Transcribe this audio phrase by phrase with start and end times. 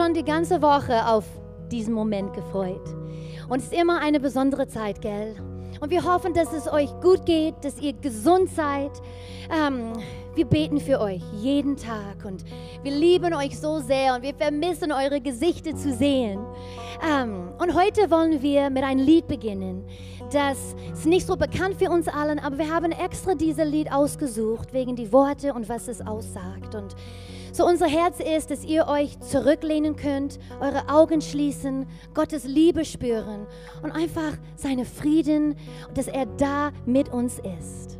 [0.00, 1.24] schon die ganze Woche auf
[1.70, 2.80] diesen Moment gefreut.
[3.50, 5.36] Und es ist immer eine besondere Zeit, gell?
[5.78, 8.92] Und wir hoffen, dass es euch gut geht, dass ihr gesund seid.
[9.54, 9.92] Ähm,
[10.34, 12.44] wir beten für euch jeden Tag und
[12.82, 16.40] wir lieben euch so sehr und wir vermissen eure Gesichter zu sehen.
[17.06, 19.84] Ähm, und heute wollen wir mit einem Lied beginnen.
[20.32, 24.72] Das ist nicht so bekannt für uns allen, aber wir haben extra dieses Lied ausgesucht
[24.72, 26.74] wegen die Worte und was es aussagt.
[26.74, 26.94] Und
[27.52, 33.46] so unser Herz ist, dass ihr euch zurücklehnen könnt, eure Augen schließen, Gottes Liebe spüren
[33.82, 35.56] und einfach seine Frieden,
[35.94, 37.99] dass er da mit uns ist.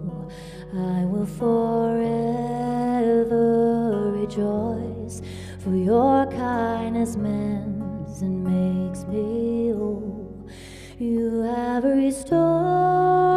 [0.73, 2.11] I will forever
[4.11, 5.21] rejoice,
[5.59, 10.47] for your kindness mends and makes me whole.
[10.97, 13.30] You have restored.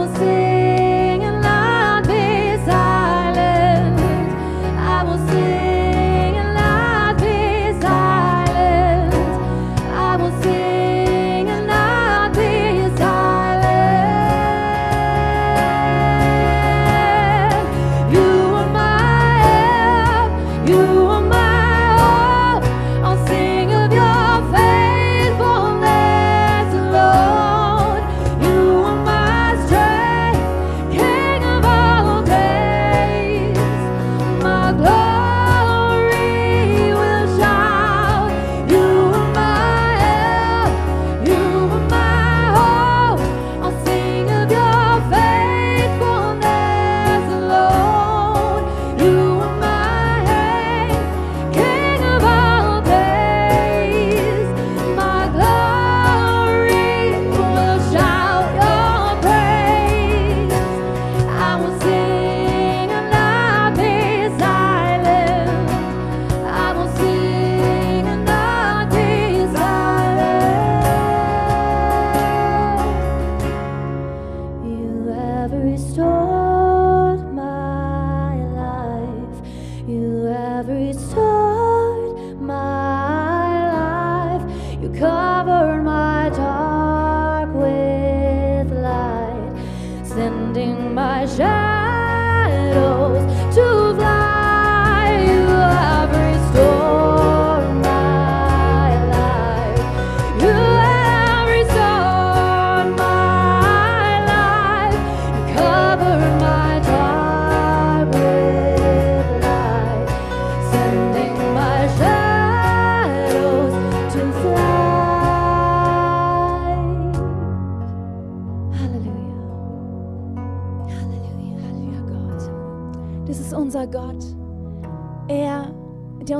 [0.00, 0.39] você.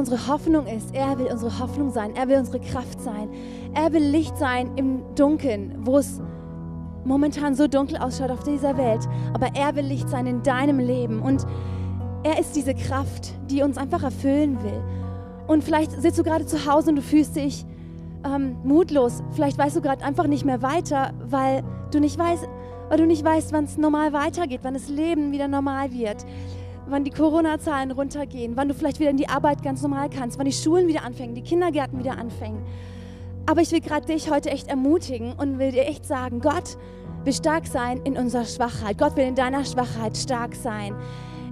[0.01, 0.95] Unsere Hoffnung ist.
[0.95, 2.17] Er will unsere Hoffnung sein.
[2.17, 3.29] Er will unsere Kraft sein.
[3.75, 6.21] Er will Licht sein im Dunkeln, wo es
[7.05, 9.07] momentan so dunkel ausschaut auf dieser Welt.
[9.35, 11.21] Aber er will Licht sein in deinem Leben.
[11.21, 11.47] Und
[12.23, 14.83] er ist diese Kraft, die uns einfach erfüllen will.
[15.47, 17.67] Und vielleicht sitzt du gerade zu Hause und du fühlst dich
[18.25, 19.23] ähm, mutlos.
[19.33, 22.49] Vielleicht weißt du gerade einfach nicht mehr weiter, weil du nicht weißt,
[22.89, 26.25] weil du nicht weißt, wann es normal weitergeht, wann das Leben wieder normal wird,
[26.91, 30.47] wann die Corona-Zahlen runtergehen, wann du vielleicht wieder in die Arbeit ganz normal kannst, wann
[30.47, 32.65] die Schulen wieder anfangen, die Kindergärten wieder anfangen.
[33.47, 36.77] Aber ich will gerade dich heute echt ermutigen und will dir echt sagen, Gott
[37.25, 38.99] will stark sein in unserer Schwachheit.
[38.99, 40.95] Gott will in deiner Schwachheit stark sein.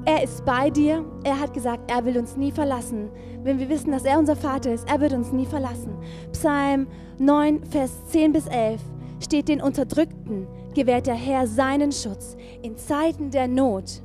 [0.04, 1.04] Er ist bei dir.
[1.25, 3.11] Er hat gesagt, er will uns nie verlassen.
[3.42, 5.97] Wenn wir wissen, dass er unser Vater ist, er wird uns nie verlassen.
[6.33, 6.87] Psalm
[7.18, 8.80] 9, Vers 10 bis 11
[9.23, 12.37] steht den Unterdrückten, gewährt der Herr seinen Schutz.
[12.62, 14.02] In Zeiten der Not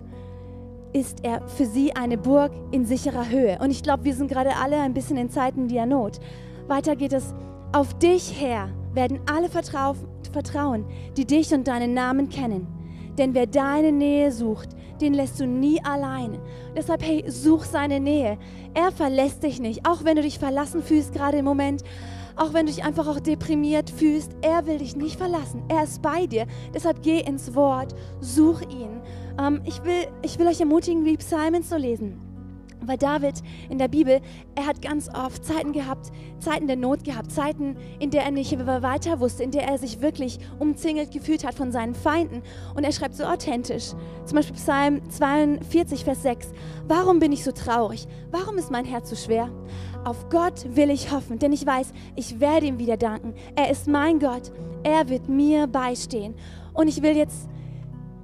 [0.94, 3.58] ist er für sie eine Burg in sicherer Höhe.
[3.60, 6.20] Und ich glaube, wir sind gerade alle ein bisschen in Zeiten der Not.
[6.68, 7.34] Weiter geht es.
[7.72, 9.96] Auf dich, Herr, werden alle vertrau
[10.32, 10.86] vertrauen,
[11.18, 12.68] die dich und deinen Namen kennen.
[13.18, 14.70] Denn wer deine Nähe sucht,
[15.02, 16.40] den lässt du nie allein.
[16.76, 18.38] Deshalb, hey, such seine Nähe.
[18.74, 21.84] Er verlässt dich nicht, auch wenn du dich verlassen fühlst gerade im Moment.
[22.36, 25.64] Auch wenn du dich einfach auch deprimiert fühlst, er will dich nicht verlassen.
[25.68, 26.48] Er ist bei dir.
[26.74, 29.02] Deshalb geh ins Wort, such ihn.
[29.40, 32.20] Ähm, ich, will, ich will euch ermutigen, die Psalmen zu lesen.
[32.86, 33.36] Weil David
[33.70, 34.20] in der Bibel,
[34.56, 38.54] er hat ganz oft Zeiten gehabt, Zeiten der Not gehabt, Zeiten, in der er nicht
[38.66, 42.42] weiter wusste, in der er sich wirklich umzingelt gefühlt hat von seinen Feinden.
[42.76, 43.92] Und er schreibt so authentisch.
[44.26, 46.52] Zum Beispiel Psalm 42, Vers 6.
[46.88, 48.08] Warum bin ich so traurig?
[48.32, 49.50] Warum ist mein Herz so schwer?
[50.04, 53.34] Auf Gott will ich hoffen, denn ich weiß, ich werde ihm wieder danken.
[53.56, 54.52] Er ist mein Gott.
[54.84, 56.36] Er wird mir beistehen.
[56.74, 57.48] Und ich will jetzt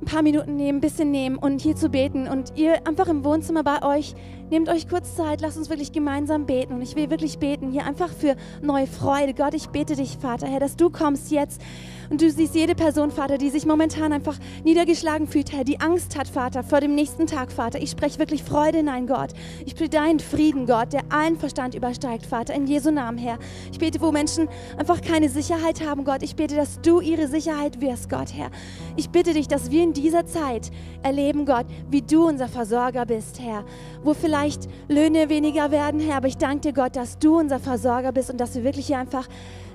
[0.02, 2.28] ein paar Minuten nehmen, ein bisschen nehmen und hier zu beten.
[2.28, 4.16] Und ihr einfach im Wohnzimmer bei euch,
[4.50, 6.74] nehmt euch kurz Zeit, lasst uns wirklich gemeinsam beten.
[6.74, 9.34] Und ich will wirklich beten hier einfach für neue Freude.
[9.34, 11.62] Gott, ich bete dich, Vater, Herr, dass du kommst jetzt
[12.10, 16.18] und du siehst jede Person, Vater, die sich momentan einfach niedergeschlagen fühlt, Herr, die Angst
[16.18, 17.82] hat, Vater, vor dem nächsten Tag, Vater.
[17.82, 19.32] Ich spreche wirklich Freude in ein Gott.
[19.66, 23.38] Ich spreche deinen Frieden, Gott, der allen Verstand übersteigt, Vater, in Jesu Namen, Herr.
[23.72, 26.24] Ich bete, wo Menschen einfach keine Sicherheit haben, Gott.
[26.24, 28.50] Ich bete, dass du ihre Sicherheit wirst, Gott, Herr.
[28.96, 30.72] Ich bitte dich, dass wir in dieser Zeit
[31.04, 33.66] erleben, Gott, wie du unser Versorger bist, Herr.
[34.04, 38.12] Wo vielleicht Löhne weniger werden, Herr, aber ich danke dir, Gott, dass du unser Versorger
[38.12, 39.28] bist und dass wir wirklich hier einfach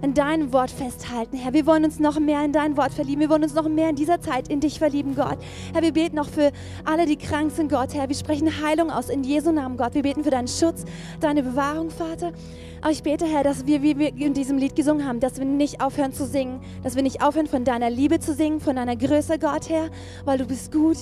[0.03, 1.55] in deinem Wort festhalten, Herr.
[1.55, 3.21] Wir wollen uns noch mehr in dein Wort verlieben.
[3.21, 5.39] Wir wollen uns noch mehr in dieser Zeit in dich verlieben, Gott.
[5.73, 6.51] Herr, wir beten noch für
[6.85, 7.95] alle, die krank sind, Gott.
[7.95, 9.95] Herr, wir sprechen Heilung aus in Jesu Namen, Gott.
[9.95, 10.85] Wir beten für deinen Schutz,
[11.21, 12.33] deine Bewahrung, Vater.
[12.81, 15.47] Aber ich bete, Herr, dass wir, wie wir in diesem Lied gesungen haben, dass wir
[15.47, 18.97] nicht aufhören zu singen, dass wir nicht aufhören, von deiner Liebe zu singen, von deiner
[18.97, 19.89] Größe, Gott, Herr,
[20.25, 20.99] weil du bist gut.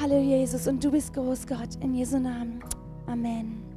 [0.00, 2.60] Halleluja, Jesus, und du bist groß, Gott, in Jesu Namen.
[3.06, 3.69] Amen.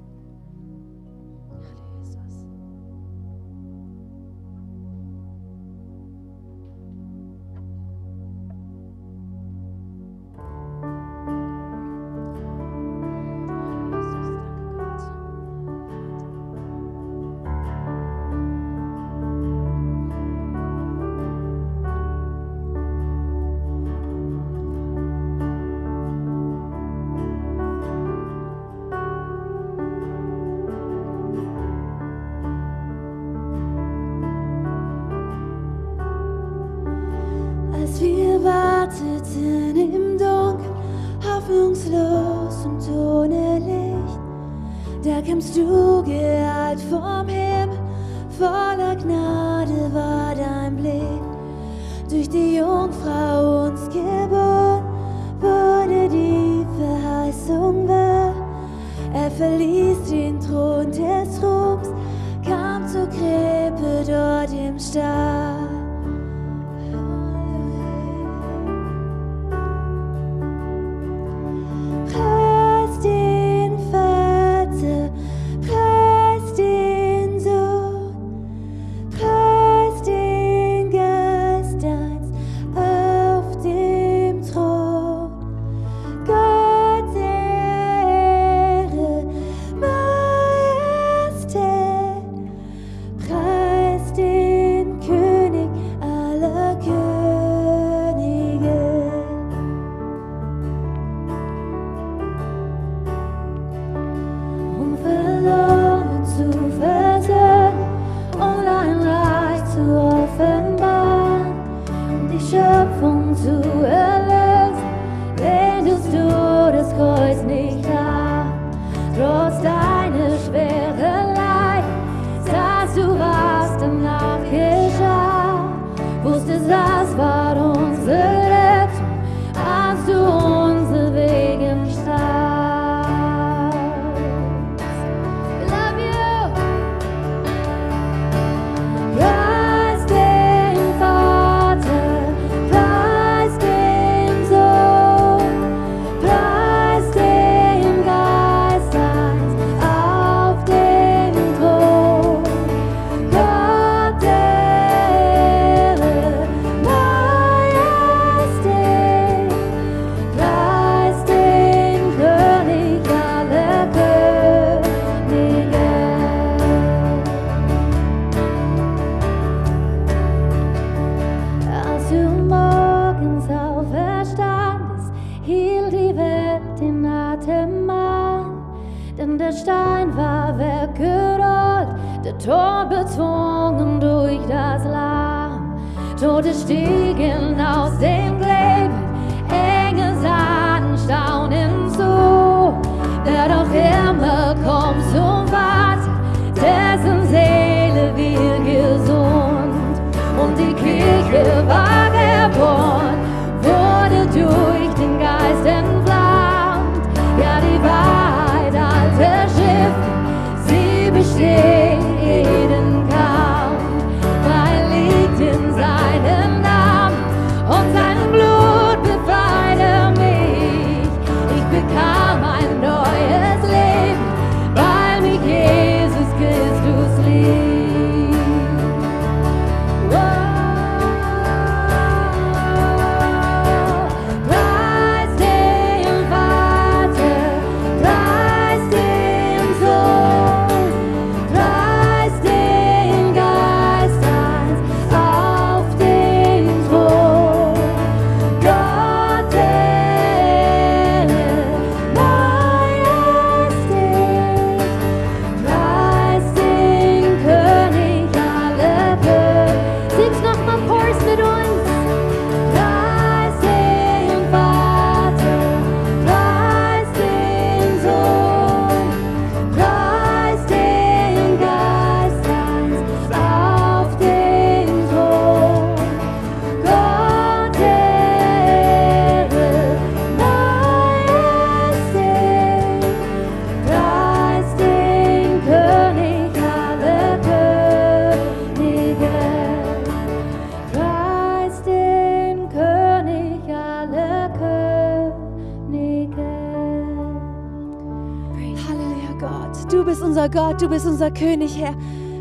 [300.74, 301.94] Gott, du bist unser König, Herr.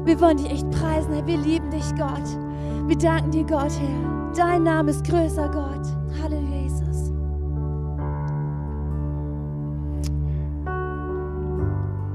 [0.07, 1.27] Wir wollen dich echt preisen, Herr.
[1.27, 2.25] Wir lieben dich, Gott.
[2.87, 4.33] Wir danken dir, Gott, Herr.
[4.35, 5.87] Dein Name ist größer, Gott.
[6.23, 7.13] Halleluja, Jesus.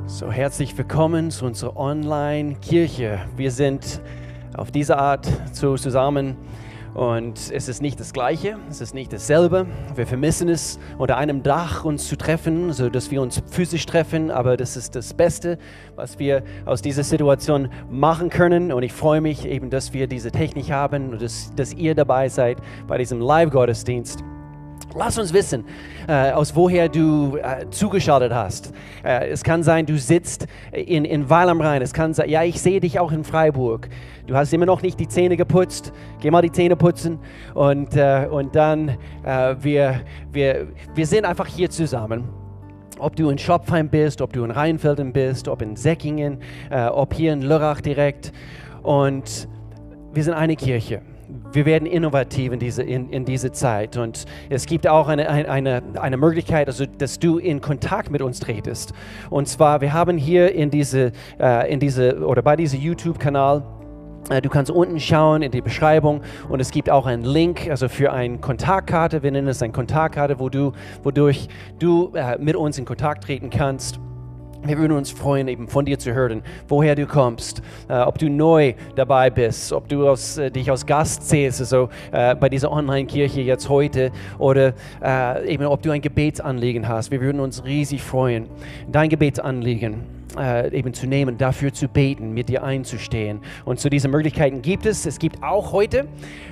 [0.08, 3.20] So, herzlich willkommen zu unserer Online-Kirche.
[3.36, 4.02] Wir sind
[4.56, 6.36] auf diese Art zusammen
[6.98, 9.68] und es ist nicht das Gleiche, es ist nicht dasselbe.
[9.94, 14.32] Wir vermissen es, unter einem Dach uns zu treffen, so dass wir uns physisch treffen,
[14.32, 15.60] aber das ist das Beste,
[15.96, 20.32] was wir aus dieser Situation machen können und ich freue mich eben, dass wir diese
[20.32, 22.58] Technik haben und dass, dass ihr dabei seid
[22.88, 24.24] bei diesem Live-Gottesdienst.
[24.96, 25.66] Lass uns wissen,
[26.08, 28.74] äh, aus woher du äh, zugeschaltet hast.
[29.04, 31.82] Äh, es kann sein, du sitzt in, in Weil am Rhein.
[31.82, 33.90] Es kann sein, ja, ich sehe dich auch in Freiburg.
[34.26, 35.94] Du hast immer noch nicht die Zähne geputzt.
[36.20, 37.20] Geh mal die Zähne putzen.
[37.54, 38.90] Und, äh, und dann,
[39.24, 42.24] äh, wir, wir, wir sind einfach hier zusammen.
[42.98, 46.40] Ob du in Schopfheim bist, ob du in Rheinfelden bist, ob in Säckingen,
[46.72, 48.32] äh, ob hier in Lörrach direkt.
[48.82, 49.48] Und
[50.14, 51.02] wir sind eine Kirche.
[51.52, 55.84] Wir werden innovativ in diese, in, in diese Zeit und es gibt auch eine, eine-
[56.00, 58.94] eine, Möglichkeit, also, dass du in Kontakt mit uns tretest.
[59.30, 63.64] Und zwar, wir haben hier in diese, äh, in diese oder bei diesem YouTube-Kanal
[64.30, 67.88] äh, Du kannst unten schauen in die Beschreibung und es gibt auch einen Link, also
[67.90, 69.24] für eine Kontaktkarte.
[69.24, 70.72] Wir nennen es eine Kontaktkarte, wo du,
[71.04, 71.48] wodurch
[71.80, 74.00] du äh, mit uns in Kontakt treten kannst.
[74.64, 78.30] Wir würden uns freuen, eben von dir zu hören, woher du kommst, äh, ob du
[78.30, 82.72] neu dabei bist, ob du aus, äh, dich als Gast zählst, also äh, bei dieser
[82.72, 87.12] Online-Kirche jetzt heute, oder äh, eben ob du ein Gebetsanliegen hast.
[87.12, 88.48] Wir würden uns riesig freuen.
[88.92, 93.42] Dein Gebetsanliegen äh, eben zu nehmen, dafür zu beten, mit dir einzustehen.
[93.66, 95.06] Und so diese Möglichkeiten gibt es.
[95.06, 96.08] Es gibt auch heute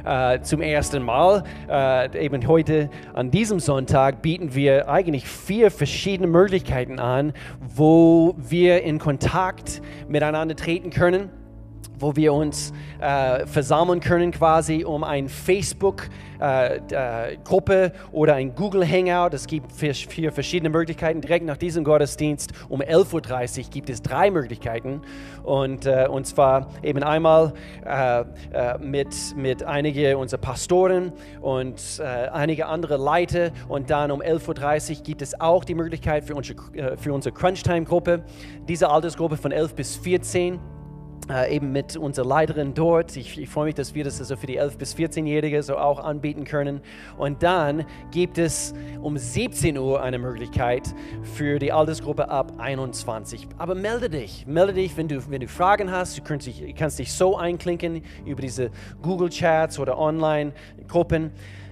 [0.05, 6.27] äh, zum ersten Mal, äh, eben heute an diesem Sonntag, bieten wir eigentlich vier verschiedene
[6.27, 11.29] Möglichkeiten an, wo wir in Kontakt miteinander treten können
[11.99, 18.88] wo wir uns äh, versammeln können, quasi um eine Facebook-Gruppe äh, äh, oder ein Google
[18.88, 19.34] Hangout.
[19.34, 21.21] Es gibt vier, verschiedene Möglichkeiten.
[21.21, 25.01] Direkt nach diesem Gottesdienst um 11.30 Uhr gibt es drei Möglichkeiten.
[25.43, 27.53] Und, äh, und zwar eben einmal
[27.86, 33.51] äh, äh, mit, mit einigen unserer Pastoren und einige andere Leiter.
[33.67, 38.23] Und dann um 11.30 Uhr gibt es auch die Möglichkeit für unsere, für unsere Crunchtime-Gruppe,
[38.67, 40.60] diese Altersgruppe von 11 bis 14
[41.29, 43.15] äh, eben mit unserer Leiterin dort.
[43.17, 45.99] Ich, ich, freue mich, dass wir das also für die 11- bis 14-Jährige so auch
[45.99, 46.81] anbieten können.
[47.17, 50.93] Und dann gibt es um 17 Uhr eine Möglichkeit
[51.35, 53.47] für die Altersgruppe ab 21.
[53.57, 56.17] Aber melde dich, melde dich, wenn du, wenn du Fragen hast.
[56.17, 58.69] Du kannst dich, kannst dich so einklinken über diese
[59.01, 61.31] Google-Chats oder Online-Gruppen.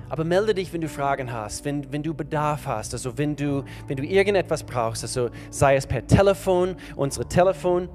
[0.10, 3.64] Aber melde dich, wenn du Fragen hast, wenn, wenn du Bedarf hast, also wenn du,
[3.88, 7.90] wenn du irgendetwas brauchst, also sei es per Telefon, unsere Telefon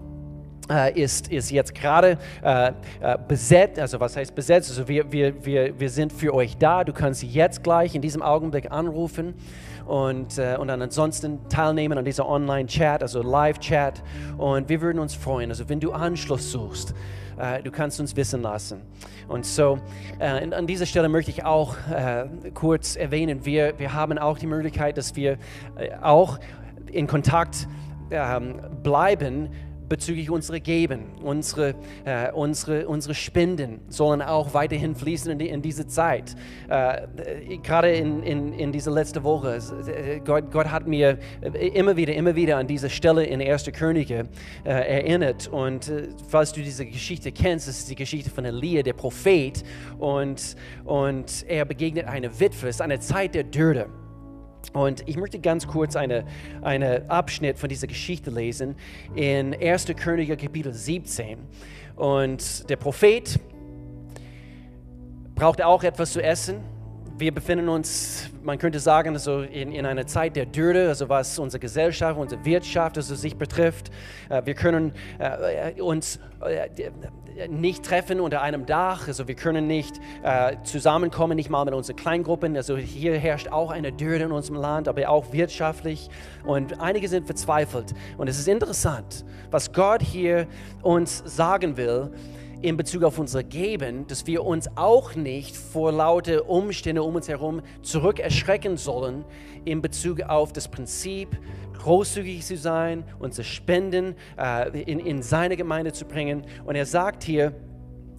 [0.95, 3.79] ist, ist jetzt gerade äh, äh, besetzt.
[3.79, 4.71] Also was heißt besetzt?
[4.71, 6.85] Also wir, wir, wir, wir sind für euch da.
[6.85, 9.35] Du kannst jetzt gleich in diesem Augenblick anrufen
[9.87, 14.03] und, äh, und dann ansonsten teilnehmen an dieser Online-Chat, also Live-Chat.
[14.37, 15.51] Und wir würden uns freuen.
[15.51, 16.95] Also wenn du Anschluss suchst,
[17.39, 18.83] äh, du kannst uns wissen lassen.
[19.27, 19.79] Und so
[20.19, 21.77] äh, an dieser Stelle möchte ich auch
[22.55, 25.39] kurz erwähnen, wir, wir haben auch die Möglichkeit, dass wir
[26.03, 26.39] auch
[26.91, 27.69] in Kontakt
[28.11, 29.51] ähm, bleiben
[29.89, 31.75] bezüglich unserer Geben, unsere,
[32.05, 36.35] äh, unsere, unsere Spenden sollen auch weiterhin fließen in, die, in diese Zeit.
[36.69, 41.19] Äh, gerade in, in, in dieser letzten Woche, äh, Gott, Gott hat mir
[41.75, 43.65] immer wieder, immer wieder an diese Stelle in 1.
[43.73, 44.29] Könige
[44.65, 45.49] äh, erinnert.
[45.49, 49.63] Und äh, falls du diese Geschichte kennst, ist die Geschichte von Elia, der Prophet.
[49.99, 52.69] Und, und er begegnet eine Witwe.
[52.69, 53.89] Es ist eine Zeit der Dürre.
[54.73, 56.25] Und ich möchte ganz kurz einen
[56.63, 58.77] eine Abschnitt von dieser Geschichte lesen
[59.15, 59.87] in 1.
[59.97, 61.39] Könige Kapitel 17.
[61.97, 63.39] Und der Prophet
[65.35, 66.61] braucht auch etwas zu essen
[67.19, 71.39] wir befinden uns, man könnte sagen, also in, in einer Zeit der Dürre, also was
[71.39, 73.91] unsere Gesellschaft, unsere Wirtschaft also sich betrifft.
[74.29, 76.69] Äh, wir können äh, uns äh,
[77.49, 80.01] nicht treffen unter einem Dach, also wir können nicht
[80.65, 82.57] zusammenkommen, nicht mal mit unseren Kleingruppen.
[82.57, 86.09] Also hier herrscht auch eine Dürre in unserem Land, aber auch wirtschaftlich.
[86.45, 87.95] Und einige sind verzweifelt.
[88.17, 90.49] Und es ist interessant, was Gott hier
[90.83, 92.11] uns sagen will
[92.61, 97.29] in Bezug auf unser Geben, dass wir uns auch nicht vor laute Umstände um uns
[97.29, 99.25] herum zurück erschrecken sollen
[99.65, 101.29] in Bezug auf das Prinzip,
[101.79, 106.43] großzügig zu sein, unsere Spenden äh, in, in seine Gemeinde zu bringen.
[106.65, 107.53] Und er sagt hier,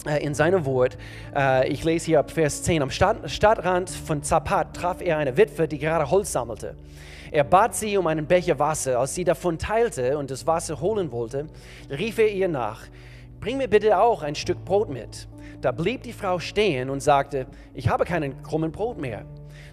[0.06, 0.96] äh, in seinem Wort,
[1.36, 5.36] äh, ich lese hier ab Vers 10, am Stadt, Stadtrand von Zapat traf er eine
[5.36, 6.76] Witwe, die gerade Holz sammelte.
[7.30, 8.98] Er bat sie um einen Becher Wasser.
[8.98, 11.46] Als sie davon teilte und das Wasser holen wollte,
[11.90, 12.80] rief er ihr nach,
[13.40, 15.26] bring mir bitte auch ein Stück Brot mit.
[15.60, 19.24] Da blieb die Frau stehen und sagte, ich habe keinen krummen Brot mehr,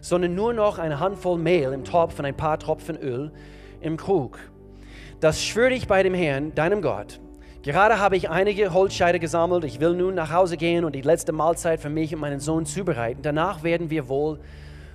[0.02, 3.32] sondern nur noch eine Handvoll Mehl im Topf und ein paar Tropfen Öl
[3.82, 4.40] im Krug.
[5.20, 7.20] Das schwöre ich bei dem Herrn, deinem Gott.
[7.64, 9.66] Gerade habe ich einige Holzscheide gesammelt.
[9.66, 12.66] Ich will nun nach Hause gehen und die letzte Mahlzeit für mich und meinen Sohn
[12.66, 13.22] zubereiten.
[13.22, 14.40] Danach werden wir wohl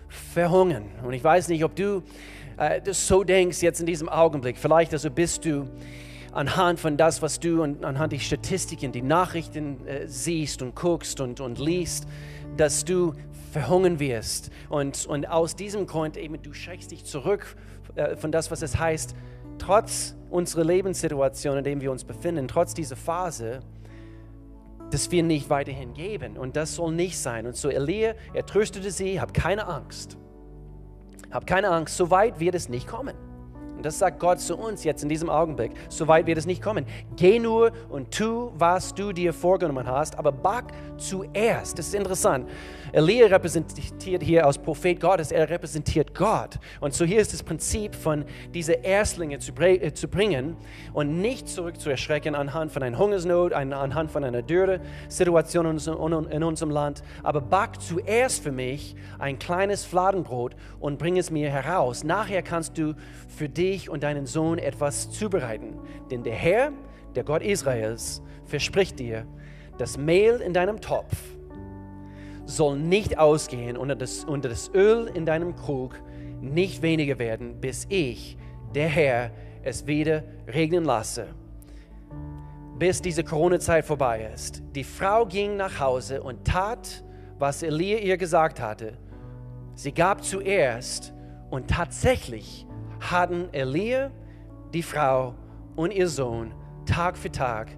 [0.08, 0.85] verhungern.
[1.04, 2.02] Und ich weiß nicht, ob du
[2.56, 4.56] äh, das so denkst jetzt in diesem Augenblick.
[4.56, 5.68] Vielleicht also bist du
[6.32, 11.20] anhand von das, was du und anhand der Statistiken, die Nachrichten äh, siehst und guckst
[11.20, 12.06] und, und liest,
[12.56, 13.14] dass du
[13.52, 14.50] verhungern wirst.
[14.68, 17.56] Und, und aus diesem Grund eben, du schreckst dich zurück
[17.94, 19.14] äh, von das, was es heißt,
[19.58, 23.60] trotz unserer Lebenssituation, in der wir uns befinden, trotz dieser Phase,
[24.90, 26.36] dass wir nicht weiterhin geben.
[26.36, 27.46] Und das soll nicht sein.
[27.46, 30.16] Und so Elia, er tröstete sie, hab keine Angst.
[31.30, 33.14] Hab keine Angst, so weit wird es nicht kommen.
[33.82, 35.72] Und das sagt Gott zu uns jetzt in diesem Augenblick.
[35.88, 36.86] So weit wird es nicht kommen.
[37.16, 40.66] Geh nur und tu, was du dir vorgenommen hast, aber back
[40.98, 41.80] zuerst.
[41.80, 42.48] Das ist interessant.
[42.92, 46.60] Elia repräsentiert hier als Prophet Gottes, er repräsentiert Gott.
[46.78, 50.56] Und so hier ist das Prinzip von diese Erstlinge zu, äh, zu bringen
[50.92, 55.66] und nicht zurück zu erschrecken anhand von einer Hungersnot, anhand von einer Dürre-Situation
[56.30, 57.02] in unserem Land.
[57.24, 62.04] Aber back zuerst für mich ein kleines Fladenbrot und bring es mir heraus.
[62.04, 62.94] Nachher kannst du
[63.26, 65.78] für dich und deinen Sohn etwas zubereiten.
[66.11, 66.72] Denn der Herr,
[67.14, 69.26] der Gott Israels, verspricht dir,
[69.78, 71.16] das Mehl in deinem Topf
[72.44, 75.94] soll nicht ausgehen und das, das Öl in deinem Krug
[76.40, 78.37] nicht weniger werden, bis ich,
[78.74, 79.30] der Herr,
[79.62, 81.28] es wieder regnen lasse,
[82.78, 84.62] bis diese Corona-Zeit vorbei ist.
[84.74, 87.04] Die Frau ging nach Hause und tat,
[87.38, 88.98] was Elia ihr gesagt hatte.
[89.74, 91.12] Sie gab zuerst
[91.50, 92.66] und tatsächlich
[93.10, 94.10] hatten Elia,
[94.72, 95.34] die Frau
[95.76, 96.52] und ihr Sohn
[96.86, 97.68] Tag für Tag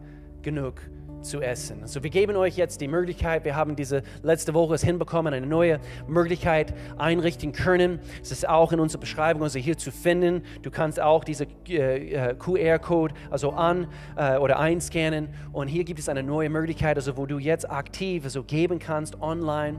[0.43, 0.81] genug
[1.23, 1.81] zu essen.
[1.83, 5.47] Also wir geben euch jetzt die Möglichkeit, wir haben diese letzte Woche es hinbekommen, eine
[5.47, 7.99] neue Möglichkeit einrichten können.
[8.23, 10.43] Es ist auch in unserer Beschreibung also hier zu finden.
[10.63, 16.09] Du kannst auch diese äh, QR-Code also an äh, oder einscannen und hier gibt es
[16.09, 19.79] eine neue Möglichkeit, also wo du jetzt aktiv also geben kannst online.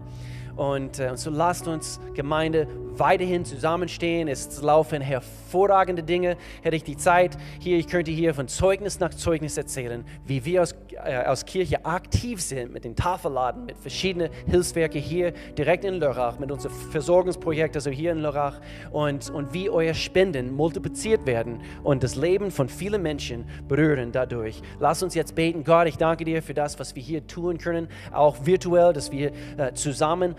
[0.55, 2.67] Und äh, so lasst uns Gemeinde
[2.99, 4.27] weiterhin zusammenstehen.
[4.27, 6.37] Es laufen hervorragende Dinge.
[6.61, 10.61] Hätte ich die Zeit hier, ich könnte hier von Zeugnis nach Zeugnis erzählen, wie wir
[10.61, 15.95] als, äh, als Kirche aktiv sind mit den Tafelladen, mit verschiedenen Hilfswerken hier direkt in
[15.95, 18.59] Lörrach, mit unserem Versorgungsprojekt, also hier in Lörrach
[18.91, 24.61] und, und wie eure Spenden multipliziert werden und das Leben von vielen Menschen berühren dadurch.
[24.79, 25.63] Lass uns jetzt beten.
[25.63, 29.31] Gott, ich danke dir für das, was wir hier tun können, auch virtuell, dass wir
[29.57, 30.35] äh, zusammen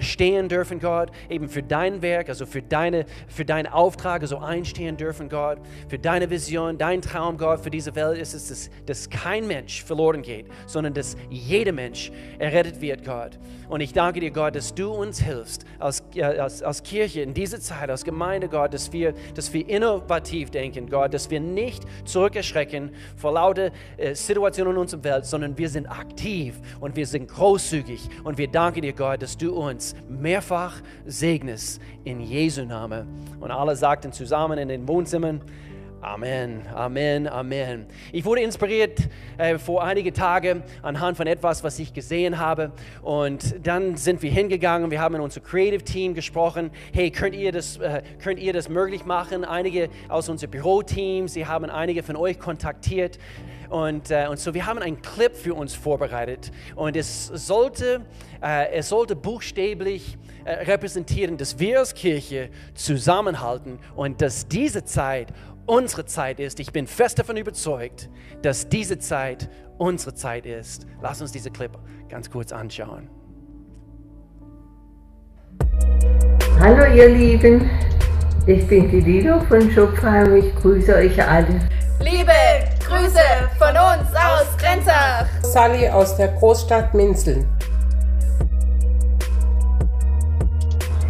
[0.00, 4.96] stehen dürfen, Gott, eben für dein Werk, also für, deine, für deinen Auftrag, also einstehen
[4.96, 5.58] dürfen, Gott,
[5.88, 9.84] für deine Vision, dein Traum, Gott, für diese Welt ist es, dass, dass kein Mensch
[9.84, 13.38] verloren geht, sondern dass jeder Mensch errettet wird, Gott.
[13.68, 17.60] Und ich danke dir, Gott, dass du uns hilfst, als, als, als Kirche in dieser
[17.60, 22.90] Zeit, als Gemeinde, Gott, dass wir, dass wir innovativ denken, Gott, dass wir nicht zurückerschrecken
[23.16, 28.08] vor lauter äh, Situationen in unserer Welt, sondern wir sind aktiv und wir sind großzügig.
[28.22, 33.06] Und wir danken dir, Gott, dass du uns mehrfach segnest in Jesu Namen.
[33.40, 35.40] Und alle sagten zusammen in den Wohnzimmern,
[36.04, 37.86] Amen, Amen, Amen.
[38.12, 42.72] Ich wurde inspiriert äh, vor einigen Tagen anhand von etwas, was ich gesehen habe.
[43.00, 46.70] Und dann sind wir hingegangen, wir haben in unser Creative Team gesprochen.
[46.92, 49.46] Hey, könnt ihr das, äh, könnt ihr das möglich machen?
[49.46, 53.18] Einige aus unserem Büroteam, sie haben einige von euch kontaktiert.
[53.68, 56.50] Und, äh, und so, wir haben einen Clip für uns vorbereitet.
[56.76, 58.02] Und es sollte,
[58.42, 65.32] äh, es sollte buchstäblich äh, repräsentieren, dass wir als Kirche zusammenhalten und dass diese Zeit
[65.66, 66.60] unsere Zeit ist.
[66.60, 68.10] Ich bin fest davon überzeugt,
[68.42, 69.48] dass diese Zeit
[69.78, 70.86] unsere Zeit ist.
[71.00, 71.72] Lass uns diese Clip
[72.08, 73.08] ganz kurz anschauen.
[76.60, 77.68] Hallo ihr Lieben,
[78.46, 80.36] ich bin die Lido von Schopfheim.
[80.36, 81.60] Ich grüße euch alle.
[82.04, 82.32] Liebe
[82.86, 85.24] Grüße von uns aus Grenzach.
[85.40, 87.48] Sally aus der Großstadt Minzeln.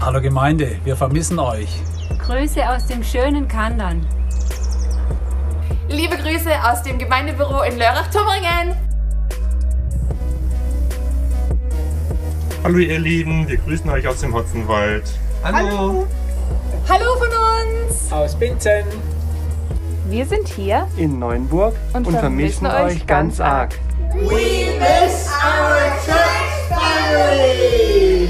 [0.00, 1.82] Hallo Gemeinde, wir vermissen euch.
[2.24, 4.06] Grüße aus dem schönen Kandern.
[5.88, 8.76] Liebe Grüße aus dem Gemeindebüro in Lörrach-Tummringen.
[12.62, 15.10] Hallo ihr Lieben, wir grüßen euch aus dem Hotzenwald.
[15.42, 16.06] Hallo.
[16.88, 18.12] Hallo von uns.
[18.12, 18.84] Aus Binzen.
[20.06, 23.74] Wir sind hier in Neuenburg und, und vermissen, vermissen euch ganz arg.
[24.12, 28.28] We miss our church family.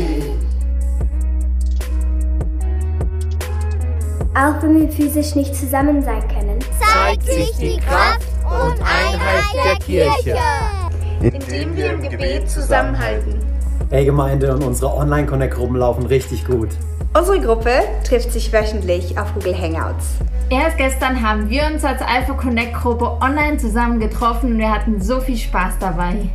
[4.37, 9.77] Auch wenn wir physisch nicht zusammen sein können, zeigt sich die Kraft und Einheit der
[9.85, 10.39] Kirche,
[11.21, 13.41] indem wir im Gebet zusammenhalten.
[13.91, 16.69] Hey Gemeinde und unsere Online-Connect-Gruppen laufen richtig gut.
[17.17, 17.71] Unsere Gruppe
[18.03, 20.17] trifft sich wöchentlich auf Google Hangouts.
[20.51, 25.01] Erst gestern haben wir uns als Alpha Connect Gruppe online zusammen getroffen und wir hatten
[25.01, 26.29] so viel Spaß dabei.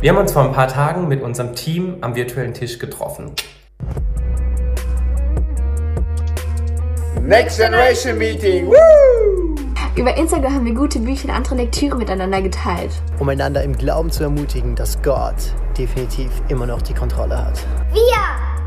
[0.00, 3.32] Wir haben uns vor ein paar Tagen mit unserem Team am virtuellen Tisch getroffen.
[7.20, 8.68] Next Generation Meeting!
[8.68, 9.43] Woo!
[9.96, 12.90] Über Instagram haben wir gute Bücher und andere Lektüre miteinander geteilt.
[13.20, 17.64] Um einander im Glauben zu ermutigen, dass Gott definitiv immer noch die Kontrolle hat.
[17.92, 18.02] Wir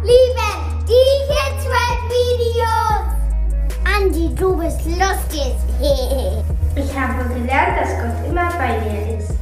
[0.03, 0.93] lieben die
[1.27, 2.63] Kids-Videos!
[3.83, 5.53] Andi, du bist lustig!
[6.75, 9.33] ich habe gelernt, dass Gott immer bei mir ist.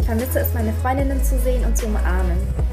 [0.00, 2.65] Ich vermisse es, meine Freundinnen zu sehen und zu umarmen.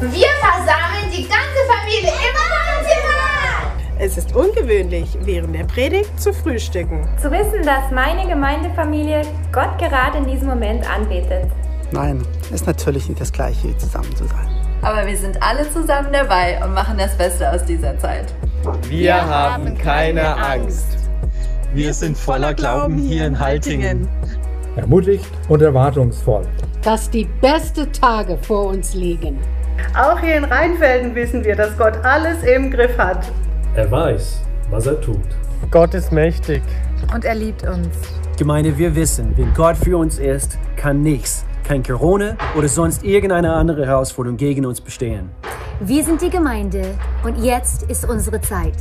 [0.00, 3.70] Wir versammeln die ganze Familie im Wohnzimmer.
[3.98, 7.06] Es ist ungewöhnlich, während der Predigt zu frühstücken.
[7.20, 9.20] Zu wissen, dass meine Gemeindefamilie
[9.52, 11.50] Gott gerade in diesem Moment anbetet.
[11.92, 14.48] Nein, ist natürlich nicht das Gleiche, zusammen zu sein.
[14.80, 18.32] Aber wir sind alle zusammen dabei und machen das Beste aus dieser Zeit.
[18.88, 20.96] Wir haben keine Angst.
[21.74, 24.08] Wir sind voller Glauben hier in Haltingen.
[24.76, 26.46] Ermutigt und erwartungsvoll.
[26.82, 29.38] Dass die besten Tage vor uns liegen.
[29.96, 33.30] Auch hier in Rheinfelden wissen wir, dass Gott alles im Griff hat.
[33.74, 35.20] Er weiß, was er tut.
[35.70, 36.62] Gott ist mächtig.
[37.14, 37.88] Und er liebt uns.
[38.38, 43.52] Gemeinde, wir wissen, wenn Gott für uns ist, kann nichts, kein Corona oder sonst irgendeine
[43.52, 45.30] andere Herausforderung gegen uns bestehen.
[45.80, 48.74] Wir sind die Gemeinde und jetzt ist unsere Zeit.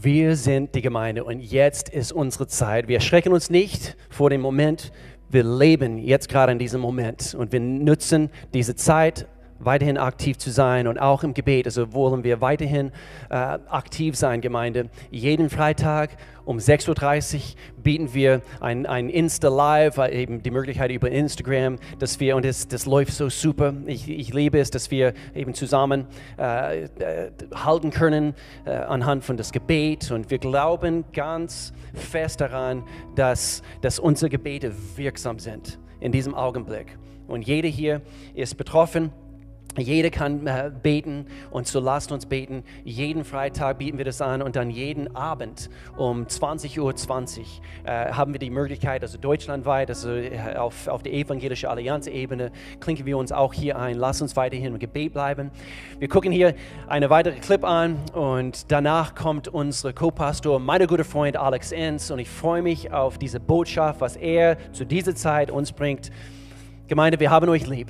[0.00, 2.86] Wir sind die Gemeinde und jetzt ist unsere Zeit.
[2.86, 4.92] Wir erschrecken uns nicht vor dem Moment.
[5.28, 9.26] Wir leben jetzt gerade in diesem Moment und wir nutzen diese Zeit
[9.58, 11.66] weiterhin aktiv zu sein und auch im Gebet.
[11.66, 12.92] Also wollen wir weiterhin
[13.30, 14.88] äh, aktiv sein, Gemeinde.
[15.10, 16.10] Jeden Freitag
[16.44, 17.42] um 6.30 Uhr
[17.82, 22.68] bieten wir ein, ein Insta-Live, äh, eben die Möglichkeit über Instagram, dass wir, und das,
[22.68, 26.06] das läuft so super, ich, ich liebe es, dass wir eben zusammen
[26.38, 30.10] äh, äh, halten können äh, anhand von das Gebet.
[30.10, 36.96] Und wir glauben ganz fest daran, dass, dass unsere Gebete wirksam sind in diesem Augenblick.
[37.26, 38.00] Und jeder hier
[38.34, 39.12] ist betroffen
[39.76, 42.64] jeder kann äh, beten und so lasst uns beten.
[42.84, 48.12] Jeden Freitag bieten wir das an und dann jeden Abend um 20.20 Uhr 20, äh,
[48.12, 52.50] haben wir die Möglichkeit, also deutschlandweit, also äh, auf, auf der evangelische Allianz-Ebene,
[52.80, 53.96] klinken wir uns auch hier ein.
[53.96, 55.50] Lasst uns weiterhin im Gebet bleiben.
[55.98, 56.54] Wir gucken hier
[56.86, 62.18] eine weitere Clip an und danach kommt unser Co-Pastor, mein guter Freund Alex Enz und
[62.18, 66.10] ich freue mich auf diese Botschaft, was er zu dieser Zeit uns bringt.
[66.86, 67.88] Gemeinde, wir haben euch lieb.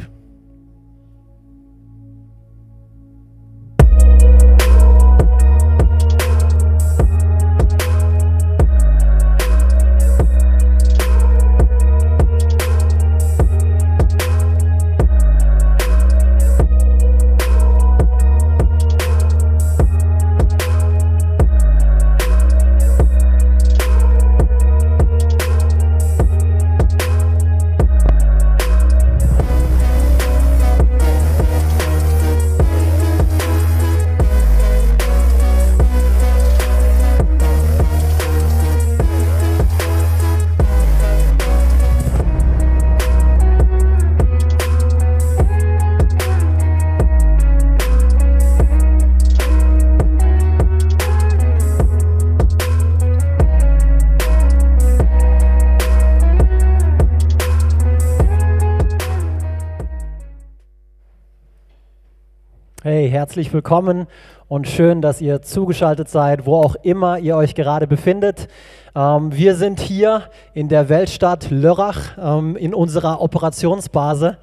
[63.29, 64.07] Herzlich willkommen
[64.49, 68.49] und schön, dass ihr zugeschaltet seid, wo auch immer ihr euch gerade befindet.
[68.95, 70.23] Ähm, wir sind hier
[70.55, 74.39] in der Weltstadt Lörrach ähm, in unserer Operationsbase.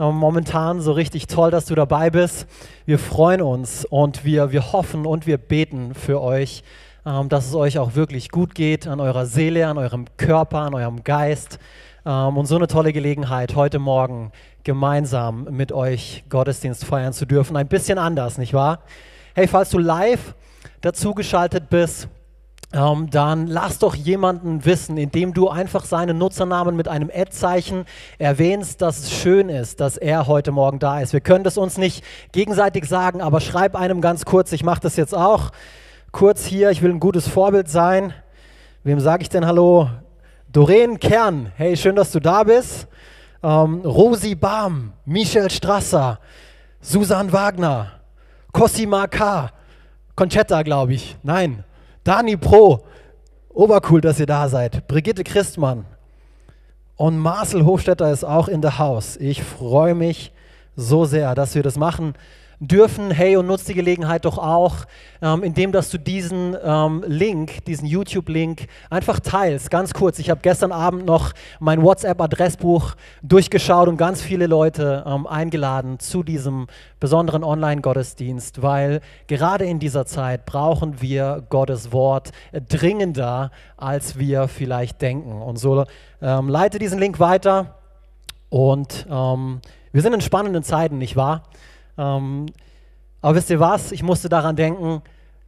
[0.00, 2.48] Ähm, momentan so richtig toll, dass du dabei bist.
[2.86, 6.64] Wir freuen uns und wir, wir hoffen und wir beten für euch,
[7.06, 10.74] ähm, dass es euch auch wirklich gut geht an eurer Seele, an eurem Körper, an
[10.74, 11.60] eurem Geist.
[12.06, 14.30] Ähm, und so eine tolle Gelegenheit heute Morgen
[14.62, 17.56] gemeinsam mit euch Gottesdienst feiern zu dürfen.
[17.56, 18.80] Ein bisschen anders, nicht wahr?
[19.34, 20.34] Hey, falls du live
[20.82, 22.08] dazugeschaltet bist,
[22.74, 27.86] ähm, dann lass doch jemanden wissen, indem du einfach seinen Nutzernamen mit einem Ad-Zeichen
[28.18, 31.12] erwähnst, dass es schön ist, dass er heute Morgen da ist.
[31.12, 34.96] Wir können das uns nicht gegenseitig sagen, aber schreib einem ganz kurz, ich mache das
[34.96, 35.52] jetzt auch
[36.12, 38.12] kurz hier, ich will ein gutes Vorbild sein.
[38.82, 39.88] Wem sage ich denn Hallo?
[40.54, 42.86] Doreen Kern, hey, schön, dass du da bist
[43.42, 46.20] ähm, Rosi Bahm, Michel Strasser,
[46.80, 47.90] Susan Wagner,
[48.52, 49.50] Cosima K.,
[50.14, 51.16] Conchetta, glaube ich.
[51.24, 51.64] Nein,
[52.04, 52.84] Dani Pro.
[53.48, 54.86] Obercool, dass ihr da seid.
[54.86, 55.86] Brigitte Christmann.
[56.94, 59.16] Und Marcel Hofstetter ist auch in der Haus.
[59.16, 60.32] Ich freue mich
[60.76, 62.14] so sehr, dass wir das machen
[62.60, 64.84] dürfen, hey, und nutzt die Gelegenheit doch auch,
[65.22, 69.70] ähm, indem dass du diesen ähm, Link, diesen YouTube-Link einfach teilst.
[69.70, 75.26] Ganz kurz, ich habe gestern Abend noch mein WhatsApp-Adressbuch durchgeschaut und ganz viele Leute ähm,
[75.26, 76.66] eingeladen zu diesem
[77.00, 85.02] besonderen Online-Gottesdienst, weil gerade in dieser Zeit brauchen wir Gottes Wort dringender, als wir vielleicht
[85.02, 85.42] denken.
[85.42, 85.84] Und so
[86.22, 87.74] ähm, leite diesen Link weiter
[88.54, 91.42] und ähm, wir sind in spannenden Zeiten, nicht wahr?
[91.98, 92.46] Ähm,
[93.20, 93.92] aber wisst ihr was?
[93.92, 95.02] Ich musste daran denken,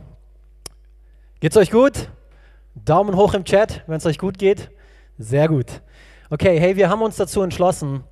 [1.40, 2.10] Geht's euch gut?
[2.76, 4.70] Daumen hoch im Chat, wenn es euch gut geht.
[5.18, 5.82] Sehr gut.
[6.30, 8.04] Okay, hey, wir haben uns dazu entschlossen,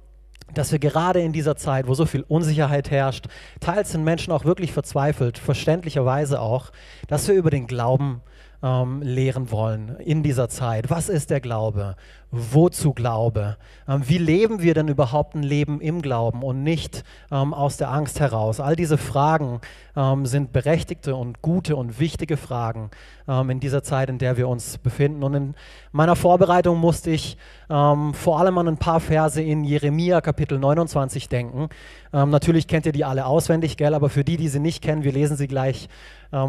[0.54, 3.28] dass wir gerade in dieser Zeit, wo so viel Unsicherheit herrscht,
[3.60, 6.72] teils sind Menschen auch wirklich verzweifelt, verständlicherweise auch,
[7.08, 8.22] dass wir über den Glauben
[8.64, 10.90] ähm, lehren wollen in dieser Zeit.
[10.90, 11.96] Was ist der Glaube?
[12.32, 13.58] Wozu Glaube?
[13.88, 17.92] Ähm, wie leben wir denn überhaupt ein Leben im Glauben und nicht ähm, aus der
[17.92, 18.60] Angst heraus?
[18.60, 19.62] All diese Fragen
[19.96, 22.90] ähm, sind berechtigte und gute und wichtige Fragen
[23.28, 25.24] ähm, in dieser Zeit, in der wir uns befinden.
[25.24, 25.56] Und in
[25.92, 27.38] meiner Vorbereitung musste ich
[27.70, 31.70] ähm, vor allem an ein paar Verse in Jeremia Kapitel 29 denken.
[32.12, 33.94] natürlich kennt ihr die alle auswendig, gell?
[33.94, 35.90] aber für die, die sie nicht kennen, wir lesen sie gleich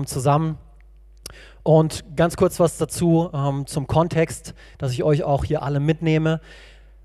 [0.07, 0.59] zusammen.
[1.69, 6.41] Und ganz kurz was dazu ähm, zum Kontext, dass ich euch auch hier alle mitnehme.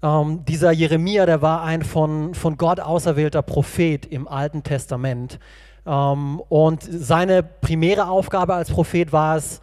[0.01, 5.37] Ähm, dieser Jeremia, der war ein von, von Gott auserwählter Prophet im Alten Testament.
[5.85, 9.59] Ähm, und seine primäre Aufgabe als Prophet war es,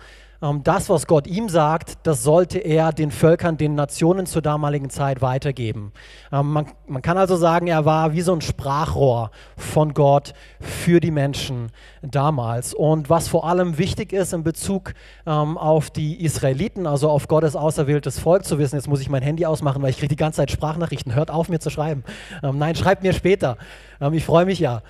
[0.64, 5.20] das, was Gott ihm sagt, das sollte er den Völkern, den Nationen zur damaligen Zeit
[5.20, 5.92] weitergeben.
[6.32, 11.00] Ähm, man, man, kann also sagen, er war wie so ein Sprachrohr von Gott für
[11.00, 11.70] die Menschen
[12.00, 12.72] damals.
[12.72, 14.94] Und was vor allem wichtig ist in Bezug
[15.26, 19.22] ähm, auf die Israeliten, also auf Gottes auserwähltes Volk zu wissen, jetzt muss ich mein
[19.22, 21.14] Handy ausmachen, weil ich kriege die ganze Zeit Sprachnachrichten.
[21.14, 22.02] Hört auf, mir zu schreiben.
[22.42, 23.58] Ähm, nein, schreibt mir später.
[24.00, 24.82] Ähm, ich freue mich ja.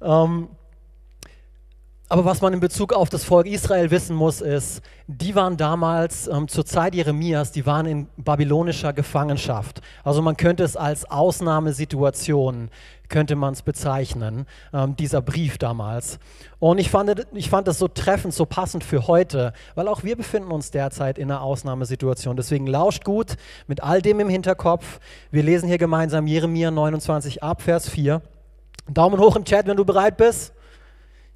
[0.00, 0.48] Ähm,
[2.12, 6.28] aber was man in Bezug auf das Volk Israel wissen muss, ist, die waren damals
[6.28, 9.80] ähm, zur Zeit Jeremias, die waren in babylonischer Gefangenschaft.
[10.04, 12.68] Also man könnte es als Ausnahmesituation,
[13.08, 14.44] könnte man es bezeichnen,
[14.74, 16.18] ähm, dieser Brief damals.
[16.58, 20.14] Und ich fand, ich fand das so treffend, so passend für heute, weil auch wir
[20.14, 22.36] befinden uns derzeit in einer Ausnahmesituation.
[22.36, 23.36] Deswegen lauscht gut
[23.68, 25.00] mit all dem im Hinterkopf.
[25.30, 28.20] Wir lesen hier gemeinsam Jeremia 29 ab, Vers 4.
[28.86, 30.52] Daumen hoch im Chat, wenn du bereit bist.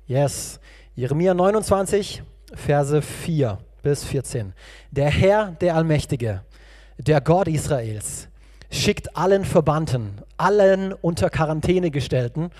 [0.08, 0.60] Yes.
[0.94, 2.22] Jeremia 29,
[2.54, 4.52] Verse 4 bis 14.
[4.92, 6.42] Der Herr, der Allmächtige,
[6.96, 8.28] der Gott Israels,
[8.70, 12.50] schickt allen Verbannten, allen unter Quarantäne gestellten,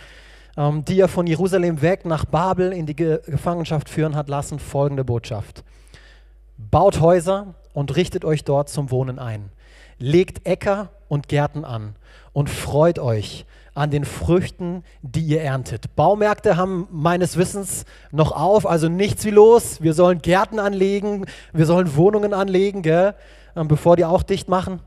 [0.56, 4.58] ähm, die er von Jerusalem weg nach Babel in die Ge Gefangenschaft führen hat lassen,
[4.58, 5.62] folgende Botschaft.
[6.58, 9.50] Baut Häuser und richtet euch dort zum Wohnen ein.
[10.00, 11.94] Legt Äcker und Gärten an
[12.32, 15.94] und freut euch an den Früchten, die ihr erntet.
[15.96, 19.82] Baumärkte haben meines Wissens noch auf, also nichts wie los.
[19.82, 23.14] Wir sollen Gärten anlegen, wir sollen Wohnungen anlegen, gell?
[23.54, 24.80] Ähm, bevor die auch dicht machen.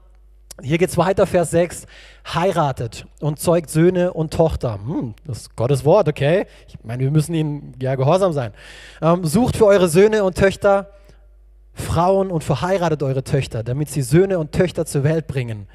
[0.62, 1.86] Hier geht es weiter, Vers 6.
[2.34, 4.80] Heiratet und zeugt Söhne und Tochter.
[4.84, 6.48] Hm, das ist Gottes Wort, okay?
[6.68, 8.54] Ich meine, wir müssen ihnen ja gehorsam sein.
[9.04, 10.90] Ähm, sucht für eure Söhne und Töchter
[11.74, 15.68] Frauen und verheiratet eure Töchter, damit sie Söhne und Töchter zur Welt bringen.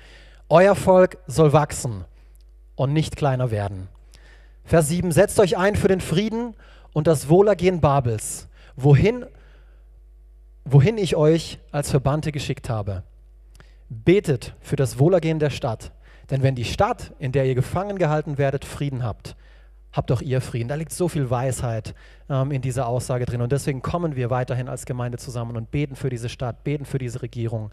[0.49, 2.05] Euer Volk soll wachsen
[2.77, 3.89] und nicht kleiner werden.
[4.65, 6.55] Vers 7, setzt euch ein für den Frieden
[6.93, 9.27] und das Wohlergehen Babels, wohin,
[10.65, 13.03] wohin ich euch als Verbannte geschickt habe.
[13.89, 15.93] Betet für das Wohlergehen der Stadt,
[16.31, 19.37] denn wenn die Stadt, in der ihr gefangen gehalten werdet, Frieden habt,
[19.95, 20.69] habt auch ihr Frieden.
[20.69, 21.95] Da liegt so viel Weisheit
[22.29, 23.41] ähm, in dieser Aussage drin.
[23.41, 26.99] Und deswegen kommen wir weiterhin als Gemeinde zusammen und beten für diese Stadt, beten für
[26.99, 27.71] diese Regierung.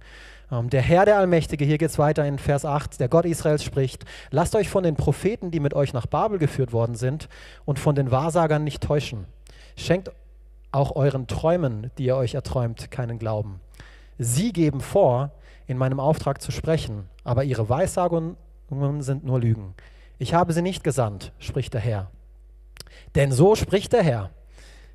[0.51, 3.63] Ähm, der Herr, der Allmächtige, hier geht es weiter in Vers 8, der Gott Israels
[3.63, 7.27] spricht, lasst euch von den Propheten, die mit euch nach Babel geführt worden sind,
[7.65, 9.25] und von den Wahrsagern nicht täuschen.
[9.75, 10.11] Schenkt
[10.71, 13.59] auch euren Träumen, die ihr euch erträumt, keinen Glauben.
[14.17, 15.31] Sie geben vor,
[15.67, 18.35] in meinem Auftrag zu sprechen, aber ihre Weissagungen
[18.99, 19.73] sind nur Lügen.
[20.21, 22.11] Ich habe sie nicht gesandt, spricht der Herr.
[23.15, 24.29] Denn so spricht der Herr.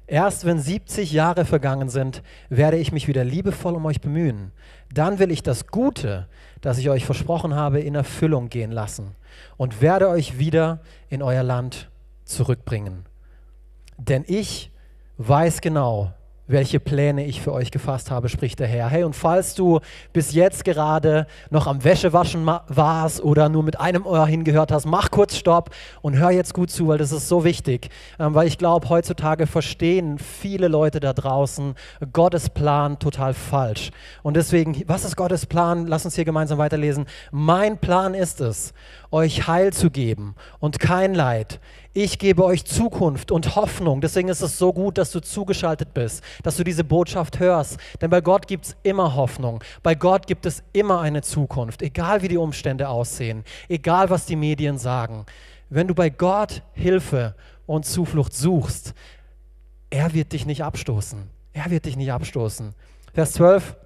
[0.06, 4.52] Erst wenn 70 Jahre vergangen sind, werde ich mich wieder liebevoll um euch bemühen.
[4.94, 6.28] Dann will ich das Gute,
[6.60, 9.16] das ich euch versprochen habe, in Erfüllung gehen lassen
[9.56, 11.90] und werde euch wieder in euer Land
[12.24, 13.04] zurückbringen.
[13.98, 14.70] Denn ich
[15.18, 16.12] weiß genau,
[16.46, 18.88] welche Pläne ich für euch gefasst habe, spricht der Herr.
[18.88, 19.80] Hey, und falls du
[20.12, 25.10] bis jetzt gerade noch am Wäschewaschen warst oder nur mit einem Ohr hingehört hast, mach
[25.10, 25.70] kurz Stopp
[26.02, 27.90] und hör jetzt gut zu, weil das ist so wichtig.
[28.18, 31.74] Ähm, weil ich glaube, heutzutage verstehen viele Leute da draußen
[32.12, 33.90] Gottes Plan total falsch.
[34.22, 35.86] Und deswegen, was ist Gottes Plan?
[35.86, 37.06] Lass uns hier gemeinsam weiterlesen.
[37.30, 38.72] Mein Plan ist es,
[39.10, 41.60] euch Heil zu geben und kein Leid.
[41.92, 44.00] Ich gebe euch Zukunft und Hoffnung.
[44.00, 47.78] Deswegen ist es so gut, dass du zugeschaltet bist, dass du diese Botschaft hörst.
[48.00, 49.62] Denn bei Gott gibt es immer Hoffnung.
[49.82, 54.36] Bei Gott gibt es immer eine Zukunft, egal wie die Umstände aussehen, egal was die
[54.36, 55.24] Medien sagen.
[55.70, 57.34] Wenn du bei Gott Hilfe
[57.66, 58.94] und Zuflucht suchst,
[59.90, 61.30] er wird dich nicht abstoßen.
[61.52, 62.74] Er wird dich nicht abstoßen.
[63.14, 63.76] Vers 12.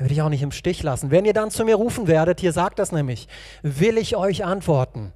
[0.00, 1.10] Er wird dich auch nicht im Stich lassen.
[1.10, 3.28] Wenn ihr dann zu mir rufen werdet, hier sagt das nämlich,
[3.60, 5.12] will ich euch antworten.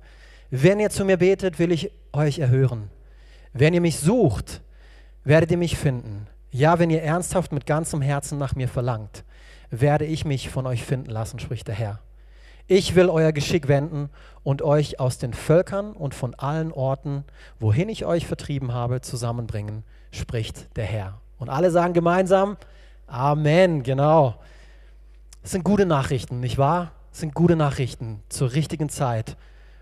[0.51, 2.91] Wenn ihr zu mir betet, will ich euch erhören.
[3.55, 4.61] Wenn ihr mich sucht,
[5.25, 6.27] werdet ihr mich finden.
[6.51, 9.25] Ja, wenn ihr ernsthaft mit ganzem Herzen nach mir verlangt,
[9.71, 12.01] werde ich mich von euch finden lassen, spricht der Herr.
[12.67, 14.11] Ich will euer Geschick wenden
[14.43, 17.25] und euch aus den Völkern und von allen Orten,
[17.59, 21.23] wohin ich euch vertrieben habe, zusammenbringen, spricht der Herr.
[21.39, 22.59] Und alle sagen gemeinsam,
[23.07, 24.35] Amen, genau.
[25.45, 26.93] Das sind gute Nachrichten, nicht wahr?
[27.11, 29.37] Das sind gute Nachrichten zur richtigen Zeit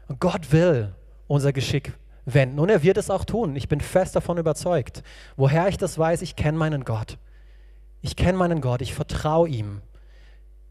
[0.08, 0.92] und Gott will
[1.28, 1.92] unser Geschick
[2.24, 3.54] wenden und er wird es auch tun.
[3.54, 5.04] Ich bin fest davon überzeugt.
[5.36, 7.16] Woher ich das weiß, ich kenne meinen Gott.
[8.00, 9.82] Ich kenne meinen Gott, ich vertraue ihm.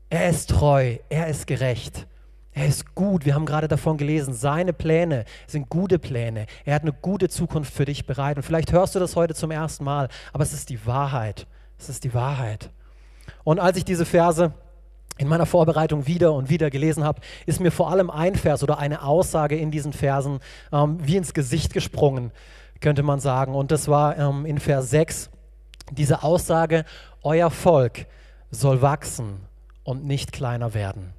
[0.10, 2.06] Er ist treu, er ist gerecht.
[2.52, 3.26] Er ist gut.
[3.26, 6.48] Wir haben gerade davon gelesen, seine Pläne sind gute Pläne.
[6.66, 8.36] Er hat eine gute Zukunft für dich bereit.
[8.36, 11.48] Und vielleicht hörst du das heute zum ersten Mal, aber es ist die Wahrheit.
[11.80, 12.70] Es ist die Wahrheit.
[13.46, 14.54] Und als ich diese Verse
[15.22, 18.80] in meiner Vorbereitung wieder und wieder gelesen habe, ist mir vor allem ein Vers oder
[18.80, 20.40] eine Aussage in diesen Versen
[20.72, 22.32] ähm, wie ins Gesicht gesprungen,
[22.80, 23.54] könnte man sagen.
[23.54, 25.30] Und das war ähm, in Vers 6
[25.92, 26.86] diese Aussage,
[27.24, 28.08] euer Volk
[28.50, 29.42] soll wachsen
[29.84, 31.14] und nicht kleiner werden.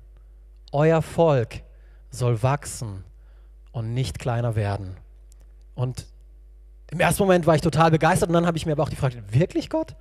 [0.73, 1.63] Euer Volk
[2.11, 3.05] soll wachsen
[3.73, 4.97] und nicht kleiner werden.
[5.75, 6.07] Und
[6.91, 8.97] im ersten Moment war ich total begeistert und dann habe ich mir aber auch die
[8.97, 9.95] Frage, wirklich Gott?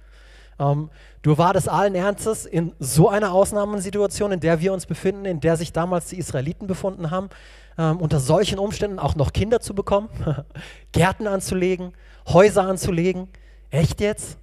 [0.62, 0.90] Ähm,
[1.24, 5.58] du wartest allen Ernstes in so einer Ausnahmesituation, in der wir uns befinden, in der
[5.58, 7.30] sich damals die Israeliten befunden haben,
[7.78, 10.10] ähm, unter solchen Umständen auch noch Kinder zu bekommen,
[10.92, 11.94] Gärten anzulegen,
[12.28, 13.28] Häuser anzulegen.
[13.72, 14.38] Echt jetzt?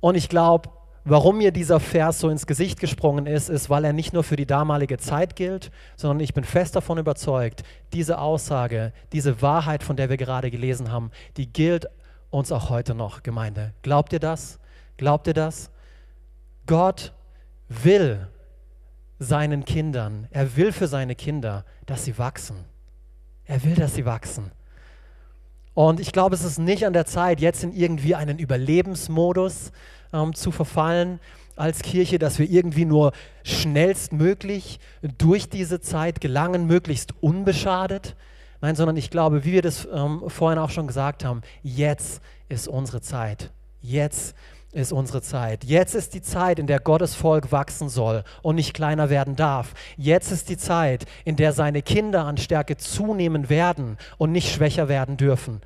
[0.00, 0.70] Und ich glaube,
[1.04, 4.36] warum mir dieser Vers so ins Gesicht gesprungen ist, ist, weil er nicht nur für
[4.36, 9.96] die damalige Zeit gilt, sondern ich bin fest davon überzeugt, diese Aussage, diese Wahrheit, von
[9.96, 11.86] der wir gerade gelesen haben, die gilt
[12.30, 13.72] uns auch heute noch, Gemeinde.
[13.82, 14.58] Glaubt ihr das?
[14.96, 15.70] Glaubt ihr das?
[16.66, 17.12] Gott
[17.68, 18.28] will
[19.18, 22.64] seinen Kindern, er will für seine Kinder, dass sie wachsen.
[23.44, 24.52] Er will, dass sie wachsen.
[25.74, 29.72] Und ich glaube, es ist nicht an der Zeit, jetzt in irgendwie einen Überlebensmodus
[30.12, 31.20] ähm, zu verfallen
[31.56, 33.12] als Kirche, dass wir irgendwie nur
[33.42, 34.80] schnellstmöglich
[35.18, 38.16] durch diese Zeit gelangen, möglichst unbeschadet.
[38.60, 42.68] Nein, sondern ich glaube, wie wir das ähm, vorhin auch schon gesagt haben, jetzt ist
[42.68, 43.50] unsere Zeit.
[43.80, 44.34] Jetzt
[44.72, 45.64] ist unsere Zeit.
[45.64, 49.74] Jetzt ist die Zeit, in der Gottes Volk wachsen soll und nicht kleiner werden darf.
[49.96, 54.88] Jetzt ist die Zeit, in der seine Kinder an Stärke zunehmen werden und nicht schwächer
[54.88, 55.62] werden dürfen.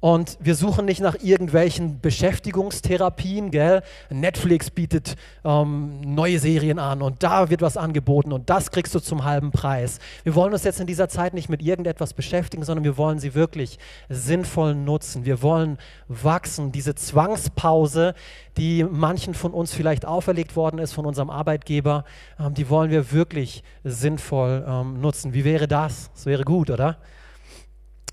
[0.00, 3.82] Und wir suchen nicht nach irgendwelchen Beschäftigungstherapien, gell?
[4.08, 9.00] Netflix bietet ähm, neue Serien an und da wird was angeboten und das kriegst du
[9.00, 9.98] zum halben Preis.
[10.22, 13.34] Wir wollen uns jetzt in dieser Zeit nicht mit irgendetwas beschäftigen, sondern wir wollen sie
[13.34, 13.78] wirklich
[14.08, 15.26] sinnvoll nutzen.
[15.26, 15.76] Wir wollen
[16.08, 16.72] wachsen.
[16.72, 18.14] Diese Zwangspause,
[18.56, 22.04] die manchen von uns vielleicht auferlegt worden ist von unserem Arbeitgeber,
[22.38, 25.34] ähm, die wollen wir wirklich sinnvoll ähm, nutzen.
[25.34, 26.10] Wie wäre das?
[26.14, 26.96] Das wäre gut, oder?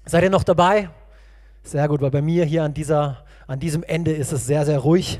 [0.06, 0.90] Seid ihr noch dabei?
[1.68, 4.80] Sehr gut, weil bei mir hier an, dieser, an diesem Ende ist es sehr, sehr
[4.80, 5.20] ruhig.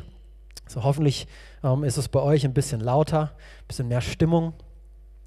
[0.66, 1.28] So hoffentlich
[1.62, 4.54] ähm, ist es bei euch ein bisschen lauter, ein bisschen mehr Stimmung.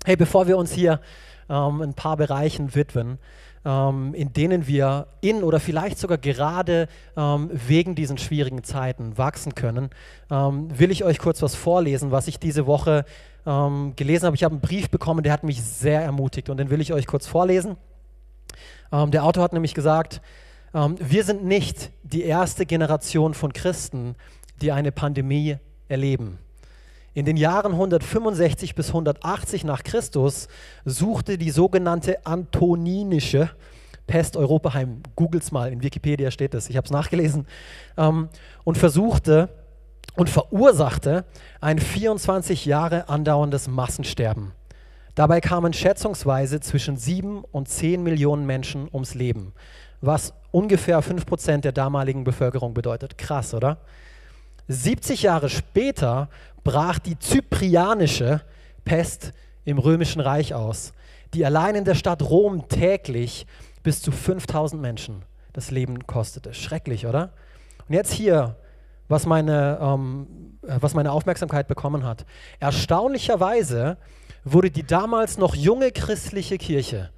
[0.07, 0.99] Hey, bevor wir uns hier
[1.51, 3.19] ähm, ein paar Bereichen widmen,
[3.67, 9.55] ähm, in denen wir in oder vielleicht sogar gerade ähm, wegen diesen schwierigen Zeiten wachsen
[9.55, 9.91] können,
[10.31, 13.05] ähm, will ich euch kurz was vorlesen, was ich diese Woche
[13.45, 14.37] ähm, gelesen habe.
[14.37, 17.07] Ich habe einen Brief bekommen, der hat mich sehr ermutigt und den will ich euch
[17.07, 17.77] kurz vorlesen.
[18.91, 20.23] der Autor hat nämlich gesagt,
[20.73, 24.15] wir sind nicht die erste Generation von Christen,
[24.63, 25.57] die eine Pandemie
[25.89, 26.39] erleben.
[27.13, 30.47] In den Jahren 165 bis 180 nach Christus
[30.85, 33.51] suchte die sogenannte Antoninische
[34.07, 35.03] Pest Europa heim.
[35.17, 37.47] Googles mal, in Wikipedia steht es, ich habe es nachgelesen.
[37.97, 38.29] Ähm,
[38.63, 39.49] und versuchte
[40.15, 41.25] und verursachte
[41.61, 44.53] ein 24 Jahre andauerndes Massensterben.
[45.17, 49.53] Dabei kamen schätzungsweise zwischen 7 und 10 Millionen Menschen ums Leben
[50.01, 53.19] was ungefähr 5% der damaligen Bevölkerung bedeutet.
[53.19, 53.79] Krass, oder?
[54.69, 56.29] 70 Jahre später
[56.63, 58.43] brach die zyprianische
[58.85, 59.33] Pest
[59.65, 60.93] im römischen Reich aus,
[61.35, 63.47] die allein in der Stadt Rom täglich
[63.83, 65.23] bis zu 5000 Menschen
[65.53, 66.55] das Leben kostete.
[66.55, 67.33] Schrecklich, oder?
[67.89, 68.57] Und jetzt hier,
[69.09, 72.25] was meine, ähm, was meine Aufmerksamkeit bekommen hat.
[72.61, 73.97] Erstaunlicherweise
[74.45, 77.11] wurde die damals noch junge christliche Kirche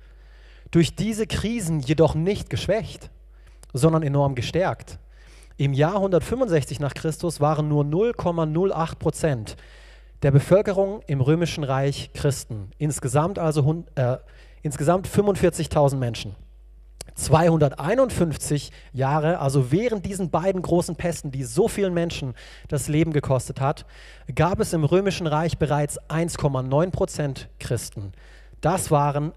[0.71, 3.11] durch diese Krisen jedoch nicht geschwächt,
[3.73, 4.99] sondern enorm gestärkt.
[5.57, 9.57] Im Jahr 165 nach Christus waren nur 0,08 Prozent
[10.23, 12.71] der Bevölkerung im Römischen Reich Christen.
[12.79, 14.17] Insgesamt also äh,
[14.63, 16.35] insgesamt 45.000 Menschen.
[17.15, 22.35] 251 Jahre, also während diesen beiden großen Pesten, die so vielen Menschen
[22.69, 23.85] das Leben gekostet hat,
[24.35, 28.13] gab es im Römischen Reich bereits 1,9 Prozent Christen.
[28.61, 29.33] Das waren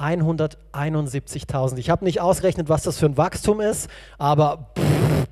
[0.00, 1.76] 1.171.000.
[1.78, 3.88] Ich habe nicht ausgerechnet, was das für ein Wachstum ist,
[4.18, 5.26] aber pff,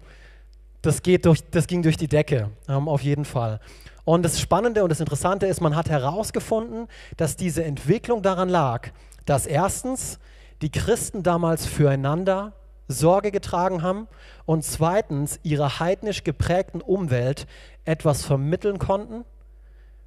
[0.83, 3.61] das, geht durch, das ging durch die Decke, ähm, auf jeden Fall.
[4.05, 8.89] Und das Spannende und das Interessante ist, man hat herausgefunden, dass diese Entwicklung daran lag,
[9.27, 10.19] dass erstens
[10.62, 12.53] die Christen damals füreinander
[12.89, 14.09] Sorge getragen haben
[14.47, 17.47] und zweitens ihrer heidnisch geprägten Umwelt
[17.85, 19.25] etwas vermitteln konnten,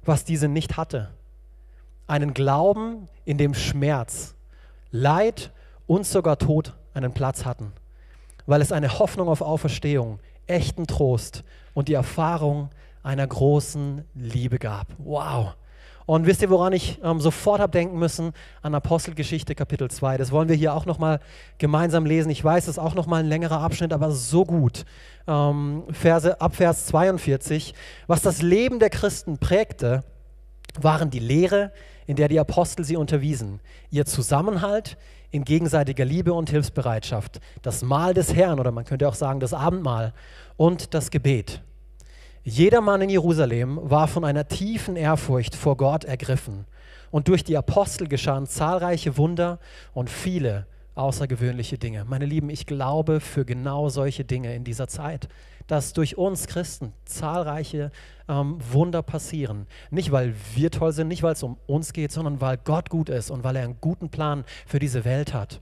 [0.04, 1.10] was diese nicht hatte.
[2.08, 4.34] Einen Glauben, in dem Schmerz,
[4.92, 5.50] Leid
[5.86, 7.72] und sogar Tod einen Platz hatten,
[8.46, 11.42] weil es eine Hoffnung auf Auferstehung, echten Trost
[11.74, 12.68] und die Erfahrung
[13.02, 14.86] einer großen Liebe gab.
[14.98, 15.54] Wow.
[16.04, 18.32] Und wisst ihr, woran ich ähm, sofort habe denken müssen?
[18.60, 20.18] An Apostelgeschichte Kapitel 2.
[20.18, 21.20] Das wollen wir hier auch nochmal
[21.58, 22.30] gemeinsam lesen.
[22.30, 24.84] Ich weiß, es ist auch nochmal ein längerer Abschnitt, aber so gut.
[25.26, 27.74] Ähm, Verse, ab Vers 42.
[28.08, 30.02] Was das Leben der Christen prägte,
[30.80, 31.72] waren die Lehre,
[32.06, 34.96] in der die Apostel sie unterwiesen, ihr Zusammenhalt
[35.30, 39.54] in gegenseitiger Liebe und Hilfsbereitschaft, das Mahl des Herrn oder man könnte auch sagen das
[39.54, 40.12] Abendmahl
[40.56, 41.62] und das Gebet.
[42.44, 46.66] Jeder Mann in Jerusalem war von einer tiefen Ehrfurcht vor Gott ergriffen.
[47.12, 49.58] Und durch die Apostel geschahen zahlreiche Wunder
[49.94, 52.04] und viele außergewöhnliche Dinge.
[52.04, 55.28] Meine Lieben, ich glaube für genau solche Dinge in dieser Zeit,
[55.66, 57.90] dass durch uns Christen zahlreiche
[58.28, 59.66] ähm, Wunder passieren.
[59.90, 63.08] Nicht, weil wir toll sind, nicht, weil es um uns geht, sondern weil Gott gut
[63.08, 65.60] ist und weil er einen guten Plan für diese Welt hat.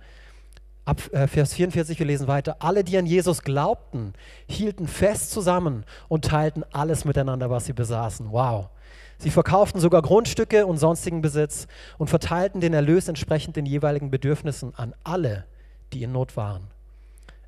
[0.85, 2.57] Ab äh, Vers 44, wir lesen weiter.
[2.61, 4.15] Alle, die an Jesus glaubten,
[4.49, 8.33] hielten fest zusammen und teilten alles miteinander, was sie besaßen.
[8.33, 8.71] Wow.
[9.19, 11.67] Sie verkauften sogar Grundstücke und sonstigen Besitz
[11.99, 15.45] und verteilten den Erlös entsprechend den jeweiligen Bedürfnissen an alle,
[15.93, 16.69] die in Not waren.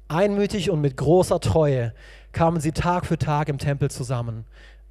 [0.06, 1.94] Einmütig und mit großer Treue
[2.32, 4.44] kamen sie Tag für Tag im Tempel zusammen.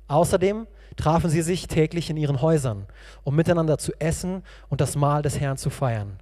[0.07, 2.85] Außerdem trafen sie sich täglich in ihren Häusern,
[3.23, 6.19] um miteinander zu essen und das Mahl des Herrn zu feiern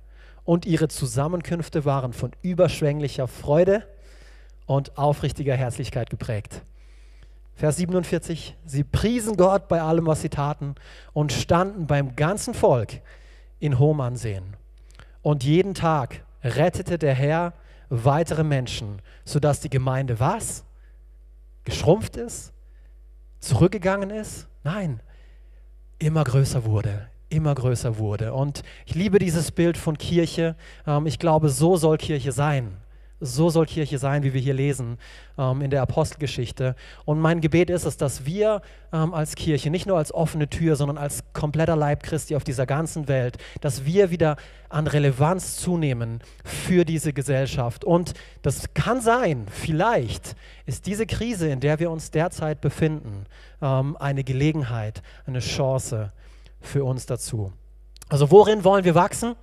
[0.50, 3.84] und ihre Zusammenkünfte waren von überschwänglicher Freude
[4.66, 6.64] und aufrichtiger Herzlichkeit geprägt.
[7.54, 10.74] Vers 47, sie priesen Gott bei allem, was sie taten
[11.14, 13.02] und standen beim ganzen Volk
[13.60, 14.56] in hohem Ansehen.
[15.22, 17.54] Und jeden Tag rettete der Herr
[17.90, 20.64] weitere Menschen, sodass die Gemeinde was?
[21.70, 22.52] Geschrumpft ist?
[23.40, 24.48] Zurückgegangen ist?
[24.64, 25.02] Nein,
[26.00, 28.34] immer größer wurde, immer größer wurde.
[28.34, 30.56] Und ich liebe dieses Bild von Kirche.
[30.88, 32.78] Ähm, ich glaube, so soll Kirche sein.
[33.22, 34.98] So soll Kirche sein, wie wir hier lesen
[35.38, 36.76] ähm, in der Apostelgeschichte.
[37.04, 38.62] Und mein Gebet ist es, dass wir
[38.94, 42.66] ähm, als Kirche, nicht nur als offene Tür, sondern als kompletter Leib Christi auf dieser
[42.66, 44.38] ganzen Welt, dass wir wieder
[44.70, 47.84] an Relevanz zunehmen für diese Gesellschaft.
[47.84, 53.26] Und das kann sein, vielleicht ist diese Krise, in der wir uns derzeit befinden,
[53.62, 56.14] ähm, eine Gelegenheit, eine Chance
[56.62, 57.52] für uns dazu.
[58.08, 59.36] Also worin wollen wir wachsen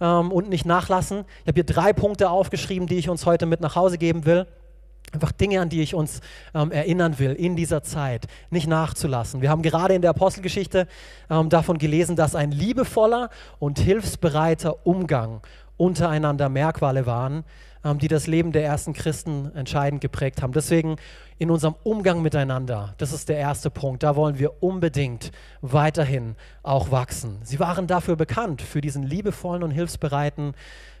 [0.00, 1.24] ähm, und nicht nachlassen?
[1.42, 4.46] Ich habe hier drei Punkte aufgeschrieben, die ich uns heute mit nach Hause geben will.
[5.12, 6.20] Einfach Dinge, an die ich uns
[6.54, 9.42] ähm, erinnern will in dieser Zeit, nicht nachzulassen.
[9.42, 10.88] Wir haben gerade in der Apostelgeschichte
[11.30, 13.30] ähm, davon gelesen, dass ein liebevoller
[13.60, 15.40] und hilfsbereiter Umgang
[15.76, 17.44] untereinander Merkmale waren,
[17.92, 20.52] die das Leben der ersten Christen entscheidend geprägt haben.
[20.52, 20.96] Deswegen
[21.38, 26.90] in unserem Umgang miteinander, das ist der erste Punkt, da wollen wir unbedingt weiterhin auch
[26.90, 27.38] wachsen.
[27.42, 30.54] Sie waren dafür bekannt, für diesen liebevollen und hilfsbereiten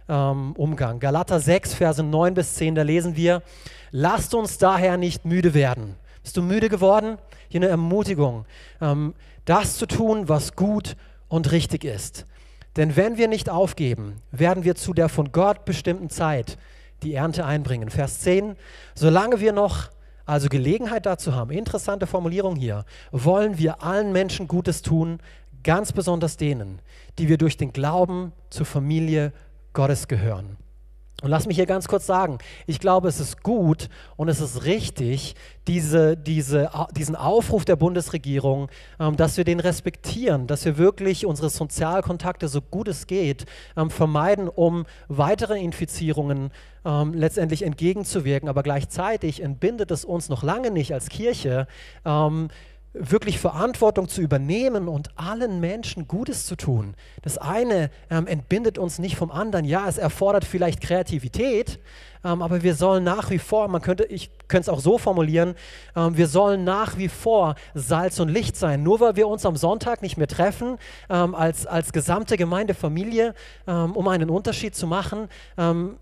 [0.08, 1.00] ähm, Umgang.
[1.00, 3.42] Galater 6, Verse 9 bis 10, da lesen wir,
[3.90, 5.94] lasst uns daher nicht müde werden.
[6.22, 7.18] Bist du müde geworden?
[7.48, 8.44] Hier eine Ermutigung,
[8.80, 9.14] ähm,
[9.44, 10.96] das zu tun, was gut
[11.28, 12.26] und richtig ist.
[12.76, 16.58] Denn wenn wir nicht aufgeben, werden wir zu der von Gott bestimmten Zeit
[17.04, 17.90] die Ernte einbringen.
[17.90, 18.56] Vers 10,
[18.94, 19.90] solange wir noch
[20.26, 25.18] also Gelegenheit dazu haben, interessante Formulierung hier, wollen wir allen Menschen Gutes tun,
[25.62, 26.80] ganz besonders denen,
[27.18, 29.32] die wir durch den Glauben zur Familie
[29.72, 30.56] Gottes gehören.
[31.24, 34.64] Und lass mich hier ganz kurz sagen, ich glaube, es ist gut und es ist
[34.64, 35.34] richtig,
[35.66, 38.68] diese, diese, diesen Aufruf der Bundesregierung,
[39.00, 43.88] ähm, dass wir den respektieren, dass wir wirklich unsere Sozialkontakte so gut es geht ähm,
[43.88, 46.50] vermeiden, um weitere Infizierungen
[46.84, 48.50] ähm, letztendlich entgegenzuwirken.
[48.50, 51.66] Aber gleichzeitig entbindet es uns noch lange nicht als Kirche,
[52.04, 52.48] ähm,
[52.94, 56.94] wirklich Verantwortung zu übernehmen und allen Menschen Gutes zu tun.
[57.22, 59.64] Das eine ähm, entbindet uns nicht vom anderen.
[59.64, 61.80] Ja, es erfordert vielleicht Kreativität,
[62.24, 65.56] ähm, aber wir sollen nach wie vor, man könnte, ich könnte es auch so formulieren,
[65.96, 68.84] ähm, wir sollen nach wie vor Salz und Licht sein.
[68.84, 70.78] Nur weil wir uns am Sonntag nicht mehr treffen,
[71.10, 73.34] ähm, als, als gesamte Gemeindefamilie,
[73.66, 75.28] ähm, um einen Unterschied zu machen,
[75.58, 75.96] ähm,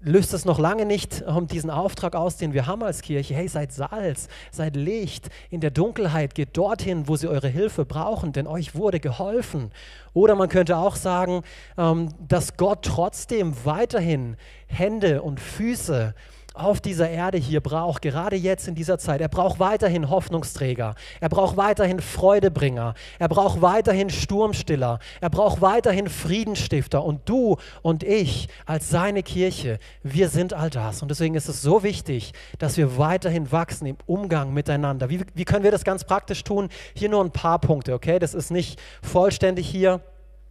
[0.00, 3.34] löst es noch lange nicht diesen Auftrag aus, den wir haben als Kirche.
[3.34, 8.32] Hey, seid Salz, seid Licht in der Dunkelheit, geht dorthin, wo sie eure Hilfe brauchen,
[8.32, 9.70] denn euch wurde geholfen.
[10.12, 11.42] Oder man könnte auch sagen,
[11.76, 14.36] ähm, dass Gott trotzdem weiterhin
[14.66, 16.14] Hände und Füße
[16.54, 19.20] auf dieser Erde hier braucht, gerade jetzt in dieser Zeit.
[19.20, 20.94] Er braucht weiterhin Hoffnungsträger.
[21.20, 22.94] Er braucht weiterhin Freudebringer.
[23.18, 24.98] Er braucht weiterhin Sturmstiller.
[25.20, 27.04] Er braucht weiterhin Friedenstifter.
[27.04, 31.02] Und du und ich als seine Kirche, wir sind all das.
[31.02, 35.08] Und deswegen ist es so wichtig, dass wir weiterhin wachsen im Umgang miteinander.
[35.08, 36.68] Wie, wie können wir das ganz praktisch tun?
[36.94, 38.18] Hier nur ein paar Punkte, okay?
[38.18, 40.00] Das ist nicht vollständig hier.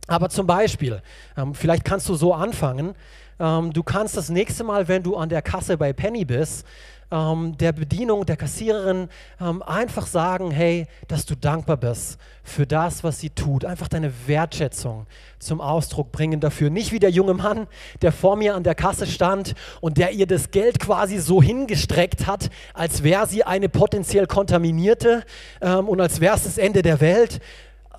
[0.08, 1.02] Aber zum Beispiel,
[1.38, 2.96] ähm, vielleicht kannst du so anfangen,
[3.40, 6.66] ähm, du kannst das nächste Mal, wenn du an der Kasse bei Penny bist,
[7.12, 9.10] ähm, der Bedienung, der Kassiererin
[9.42, 13.66] ähm, einfach sagen, hey, dass du dankbar bist für das, was sie tut.
[13.66, 15.08] Einfach deine Wertschätzung
[15.40, 16.70] zum Ausdruck bringen dafür.
[16.70, 17.68] Nicht wie der junge Mann,
[18.02, 22.28] der vor mir an der Kasse stand und der ihr das Geld quasi so hingestreckt
[22.28, 25.24] hat, als wäre sie eine potenziell kontaminierte
[25.62, 27.42] ähm, und als wäre es das Ende der Welt.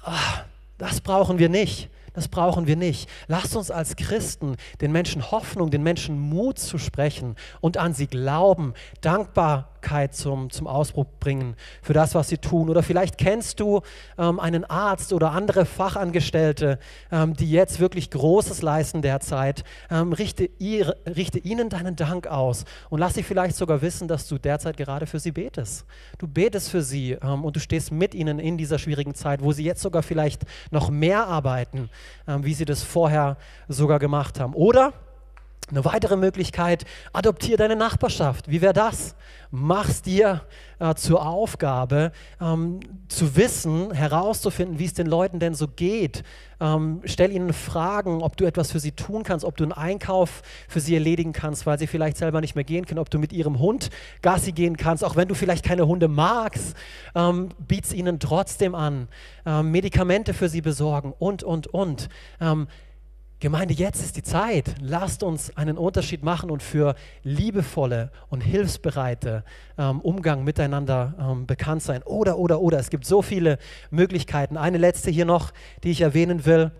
[0.03, 0.45] Ach,
[0.78, 1.91] das brauchen wir nicht.
[2.20, 3.08] Das brauchen wir nicht.
[3.28, 8.08] Lasst uns als Christen den Menschen Hoffnung, den Menschen Mut zu sprechen und an sie
[8.08, 8.74] glauben,
[9.80, 12.68] Dankbarkeit zum, zum Ausbruch bringen für das, was sie tun.
[12.68, 13.80] Oder vielleicht kennst du
[14.18, 16.78] ähm, einen Arzt oder andere Fachangestellte,
[17.10, 19.64] ähm, die jetzt wirklich Großes leisten derzeit.
[19.90, 24.28] Ähm, richte, ihr, richte ihnen deinen Dank aus und lass sie vielleicht sogar wissen, dass
[24.28, 25.86] du derzeit gerade für sie betest.
[26.18, 29.52] Du betest für sie ähm, und du stehst mit ihnen in dieser schwierigen Zeit, wo
[29.52, 31.90] sie jetzt sogar vielleicht noch mehr arbeiten
[32.28, 33.36] ähm, wie sie das vorher
[33.68, 34.54] sogar gemacht haben.
[34.54, 34.92] Oder
[35.70, 38.50] eine weitere Möglichkeit, adoptiere deine Nachbarschaft.
[38.50, 39.14] Wie wäre das?
[39.50, 40.42] Mach's dir
[40.78, 46.22] äh, zur Aufgabe, ähm, zu wissen, herauszufinden, wie es den Leuten denn so geht.
[46.60, 50.42] Ähm, stell ihnen Fragen, ob du etwas für sie tun kannst, ob du einen Einkauf
[50.68, 53.32] für sie erledigen kannst, weil sie vielleicht selber nicht mehr gehen können, ob du mit
[53.32, 53.90] ihrem Hund
[54.22, 56.76] Gassi gehen kannst, auch wenn du vielleicht keine Hunde magst,
[57.14, 59.08] ähm, biet's ihnen trotzdem an,
[59.46, 62.08] ähm, Medikamente für sie besorgen und, und, und.
[62.40, 62.68] Ähm,
[63.41, 64.74] Gemeinde, jetzt ist die Zeit.
[64.82, 69.45] Lasst uns einen Unterschied machen und für liebevolle und hilfsbereite
[69.78, 72.03] ähm, Umgang miteinander ähm, bekannt sein.
[72.03, 72.78] Oder, oder, oder.
[72.78, 73.57] Es gibt so viele
[73.91, 74.59] Möglichkeiten.
[74.59, 75.53] Eine letzte hier noch,
[75.84, 76.70] die ich erwähnen will.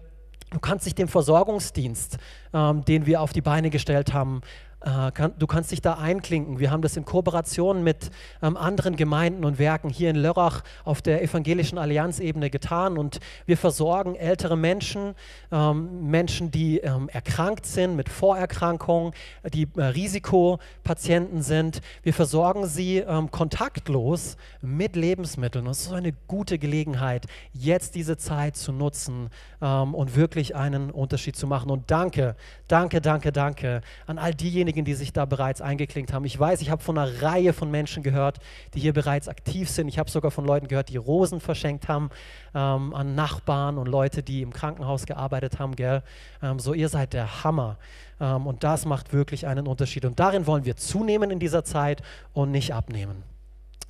[0.51, 2.19] Du kannst dich dem Versorgungsdienst,
[2.53, 4.43] ähm, den wir auf die Beine gestellt haben,
[4.81, 6.59] kann, du kannst dich da einklinken.
[6.59, 8.11] Wir haben das in Kooperation mit
[8.43, 13.57] ähm, anderen Gemeinden und Werken hier in Lörrach auf der evangelischen Allianzebene getan und wir
[13.57, 15.15] versorgen ältere Menschen,
[15.53, 19.13] ähm, Menschen, die ähm, erkrankt sind mit Vorerkrankungen,
[19.53, 21.81] die äh, Risikopatienten sind.
[22.03, 25.67] Wir versorgen sie ähm, kontaktlos mit Lebensmitteln.
[25.67, 29.29] Es ist eine gute Gelegenheit, jetzt diese Zeit zu nutzen
[29.61, 31.71] ähm, und wirklich einen Unterschied zu machen.
[31.71, 32.37] Und danke,
[32.69, 36.25] danke, danke, danke an all diejenigen, diejenigen, die sich da bereits eingeklinkt haben.
[36.25, 38.39] Ich weiß, ich habe von einer Reihe von Menschen gehört,
[38.75, 39.89] die hier bereits aktiv sind.
[39.89, 42.11] Ich habe sogar von Leuten gehört, die Rosen verschenkt haben
[42.55, 45.75] ähm, an Nachbarn und Leute, die im Krankenhaus gearbeitet haben.
[45.75, 46.03] Gell?
[46.43, 47.79] Ähm, so, ihr seid der Hammer.
[48.21, 50.05] Ähm, und das macht wirklich einen Unterschied.
[50.05, 52.03] Und darin wollen wir zunehmen in dieser Zeit
[52.33, 53.23] und nicht abnehmen.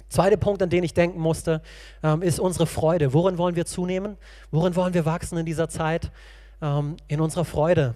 [0.08, 1.62] Zweiter Punkt, an den ich denken musste,
[2.02, 3.12] ähm, ist unsere Freude.
[3.12, 4.16] Worin wollen wir zunehmen?
[4.50, 6.10] Worin wollen wir wachsen in dieser Zeit?
[6.62, 7.94] Ähm, in unserer Freude.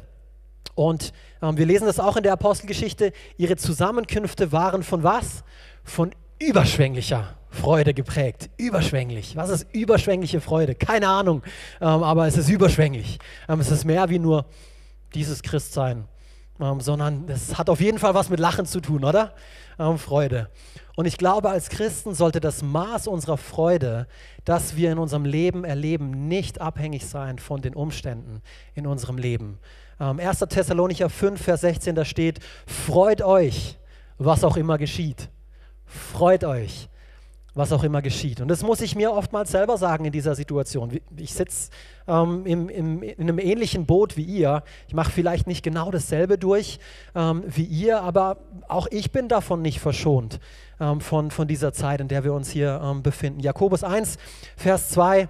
[0.74, 1.12] Und
[1.42, 3.12] ähm, wir lesen das auch in der Apostelgeschichte.
[3.36, 5.44] Ihre Zusammenkünfte waren von was?
[5.84, 8.50] Von überschwänglicher Freude geprägt.
[8.56, 9.36] Überschwänglich.
[9.36, 10.74] Was ist überschwängliche Freude?
[10.74, 11.42] Keine Ahnung,
[11.80, 13.18] ähm, aber es ist überschwänglich.
[13.48, 14.46] Ähm, es ist mehr wie nur
[15.14, 16.04] dieses Christsein,
[16.60, 19.34] ähm, sondern es hat auf jeden Fall was mit Lachen zu tun, oder?
[19.78, 20.50] Ähm, Freude.
[20.96, 24.06] Und ich glaube, als Christen sollte das Maß unserer Freude,
[24.44, 28.42] das wir in unserem Leben erleben, nicht abhängig sein von den Umständen
[28.74, 29.58] in unserem Leben.
[30.04, 30.40] Ähm, 1.
[30.40, 33.78] Thessalonicher 5, Vers 16, da steht, freut euch,
[34.18, 35.30] was auch immer geschieht.
[35.86, 36.88] Freut euch.
[37.56, 38.40] was auch immer geschieht.
[38.40, 40.98] Und das muss ich mir oftmals selber sagen in dieser Situation.
[41.16, 41.70] Ich sitze
[42.08, 44.64] ähm, in einem ähnlichen Boot wie ihr.
[44.88, 46.80] Ich mache vielleicht nicht genau dasselbe durch
[47.14, 50.40] ähm, wie ihr, aber auch ich bin davon nicht verschont,
[50.80, 53.38] ähm, von, von dieser Zeit, in der wir uns hier ähm, befinden.
[53.38, 54.18] Jakobus 1,
[54.56, 55.28] Vers 2.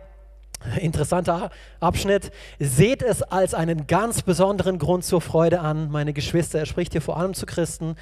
[0.80, 1.50] Interessanter
[1.80, 2.30] Abschnitt.
[2.58, 6.58] Seht es als einen ganz besonderen Grund zur Freude an, meine Geschwister.
[6.58, 7.96] Er spricht hier vor allem zu Christen.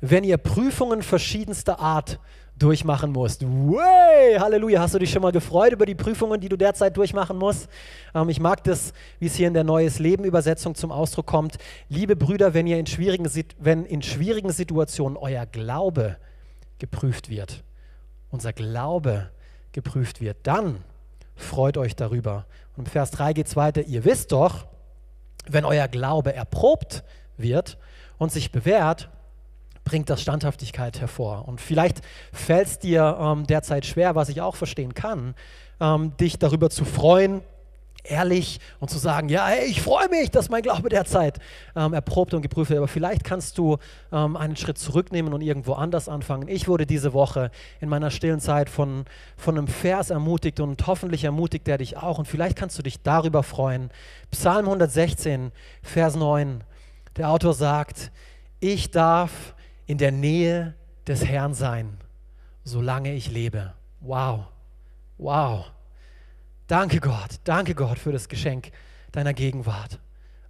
[0.00, 2.18] Wenn ihr Prüfungen verschiedenster Art
[2.60, 3.42] durchmachen musst.
[3.42, 4.80] Way, Halleluja.
[4.80, 7.68] Hast du dich schon mal gefreut über die Prüfungen, die du derzeit durchmachen musst?
[8.14, 11.56] Ähm, ich mag das, wie es hier in der Neues Leben Übersetzung zum Ausdruck kommt.
[11.88, 13.28] Liebe Brüder, wenn ihr in schwierigen,
[13.58, 16.16] wenn in schwierigen Situationen euer Glaube
[16.78, 17.64] geprüft wird,
[18.30, 19.30] unser Glaube
[19.72, 20.84] geprüft wird, dann
[21.40, 22.46] freut euch darüber.
[22.76, 23.82] Und im Vers 3 geht es weiter.
[23.82, 24.66] Ihr wisst doch,
[25.48, 27.02] wenn euer Glaube erprobt
[27.36, 27.78] wird
[28.18, 29.08] und sich bewährt,
[29.84, 31.48] bringt das Standhaftigkeit hervor.
[31.48, 35.34] Und vielleicht fällt es dir ähm, derzeit schwer, was ich auch verstehen kann,
[35.80, 37.42] ähm, dich darüber zu freuen,
[38.10, 41.38] ehrlich und zu sagen, ja, hey, ich freue mich, dass mein Glaube derzeit
[41.76, 42.78] ähm, erprobt und geprüft wird.
[42.78, 43.78] Aber vielleicht kannst du
[44.12, 46.48] ähm, einen Schritt zurücknehmen und irgendwo anders anfangen.
[46.48, 47.50] Ich wurde diese Woche
[47.80, 49.04] in meiner stillen Zeit von,
[49.36, 52.18] von einem Vers ermutigt und hoffentlich ermutigt er dich auch.
[52.18, 53.90] Und vielleicht kannst du dich darüber freuen.
[54.30, 55.52] Psalm 116,
[55.82, 56.64] Vers 9.
[57.16, 58.10] Der Autor sagt,
[58.60, 59.54] ich darf
[59.86, 60.74] in der Nähe
[61.06, 61.98] des Herrn sein,
[62.64, 63.74] solange ich lebe.
[64.00, 64.44] Wow,
[65.18, 65.66] wow.
[66.70, 68.70] Danke Gott, danke Gott für das Geschenk
[69.10, 69.98] deiner Gegenwart.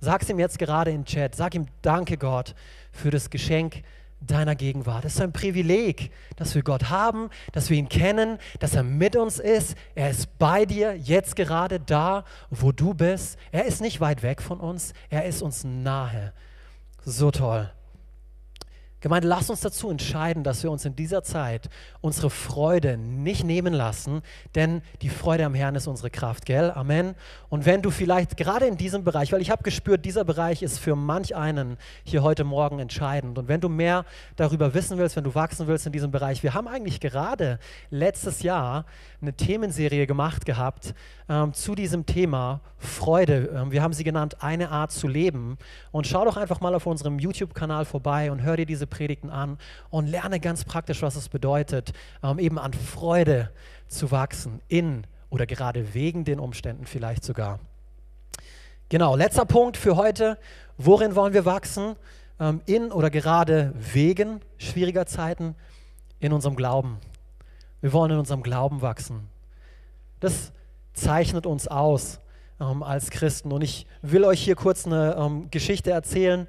[0.01, 1.35] Sag es ihm jetzt gerade im Chat.
[1.35, 2.55] Sag ihm Danke Gott
[2.93, 3.83] für das Geschenk
[4.21, 5.07] deiner Gegenwart.
[5.07, 9.17] Es ist ein Privileg, dass wir Gott haben, dass wir ihn kennen, dass er mit
[9.17, 9.79] uns ist.
[9.95, 13.39] Er ist bei dir, jetzt gerade da, wo du bist.
[13.51, 16.35] Er ist nicht weit weg von uns, er ist uns nahe.
[17.03, 17.71] So toll.
[19.01, 21.71] Gemeinde, lass uns dazu entscheiden, dass wir uns in dieser Zeit
[22.03, 24.21] unsere Freude nicht nehmen lassen,
[24.55, 26.71] denn die Freude am Herrn ist unsere Kraft, gell?
[26.71, 27.15] Amen.
[27.49, 30.79] Und wenn du vielleicht gerade in diesem Bereich, weil ich habe gespürt, dieser Bereich ist
[30.79, 33.39] für manch einen hier heute Morgen entscheidend.
[33.39, 34.05] Und wenn du mehr
[34.37, 38.43] darüber wissen willst, wenn du wachsen willst in diesem Bereich, wir haben eigentlich gerade letztes
[38.43, 38.85] Jahr
[39.23, 40.95] eine Themenserie gemacht gehabt
[41.31, 43.51] ähm, zu diesem Thema Freude.
[43.55, 45.57] Ähm, wir haben sie genannt, eine Art zu leben.
[45.93, 49.57] Und schau doch einfach mal auf unserem YouTube-Kanal vorbei und hör dir diese Predigten an
[49.91, 51.93] und lerne ganz praktisch, was es bedeutet,
[52.25, 53.51] ähm, eben an Freude
[53.87, 57.61] zu wachsen, in oder gerade wegen den Umständen vielleicht sogar.
[58.89, 60.37] Genau, letzter Punkt für heute.
[60.77, 61.95] Worin wollen wir wachsen?
[62.41, 65.55] Ähm, in oder gerade wegen schwieriger Zeiten?
[66.19, 66.99] In unserem Glauben.
[67.81, 69.29] Wir wollen in unserem Glauben wachsen.
[70.19, 70.53] Das
[70.93, 72.21] zeichnet uns aus
[72.61, 73.53] ähm, als Christen.
[73.53, 76.47] Und ich will euch hier kurz eine ähm, Geschichte erzählen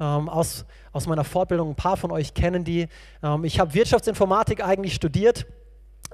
[0.00, 1.70] ähm, aus, aus meiner Fortbildung.
[1.70, 2.88] Ein paar von euch kennen die.
[3.22, 5.46] Ähm, ich habe Wirtschaftsinformatik eigentlich studiert.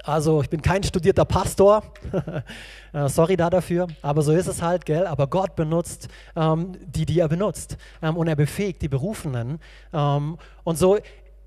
[0.03, 1.83] Also ich bin kein studierter Pastor,
[2.93, 5.05] äh, sorry da dafür, aber so ist es halt, gell?
[5.05, 6.07] Aber Gott benutzt
[6.37, 9.59] ähm, die, die er benutzt ähm, und er befähigt die Berufenen.
[9.91, 10.99] Ähm, und so,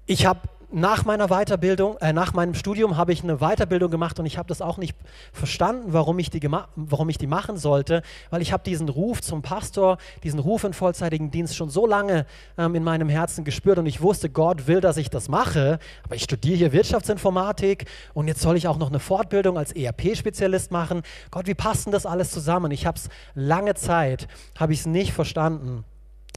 [0.05, 0.41] ich habe
[0.73, 4.49] nach meiner Weiterbildung, äh, nach meinem Studium habe ich eine Weiterbildung gemacht und ich habe
[4.49, 4.97] das auch nicht
[5.33, 6.41] verstanden, warum ich die,
[6.77, 10.73] warum ich die machen sollte, weil ich habe diesen Ruf zum Pastor, diesen Ruf in
[10.73, 14.81] vollzeitigen Dienst schon so lange ähm, in meinem Herzen gespürt und ich wusste, Gott will,
[14.81, 18.89] dass ich das mache, aber ich studiere hier Wirtschaftsinformatik und jetzt soll ich auch noch
[18.89, 21.03] eine Fortbildung als ERP-Spezialist machen.
[21.31, 22.71] Gott, wie passt denn das alles zusammen?
[22.71, 24.27] Ich habe es lange Zeit,
[24.59, 25.85] habe ich es nicht verstanden.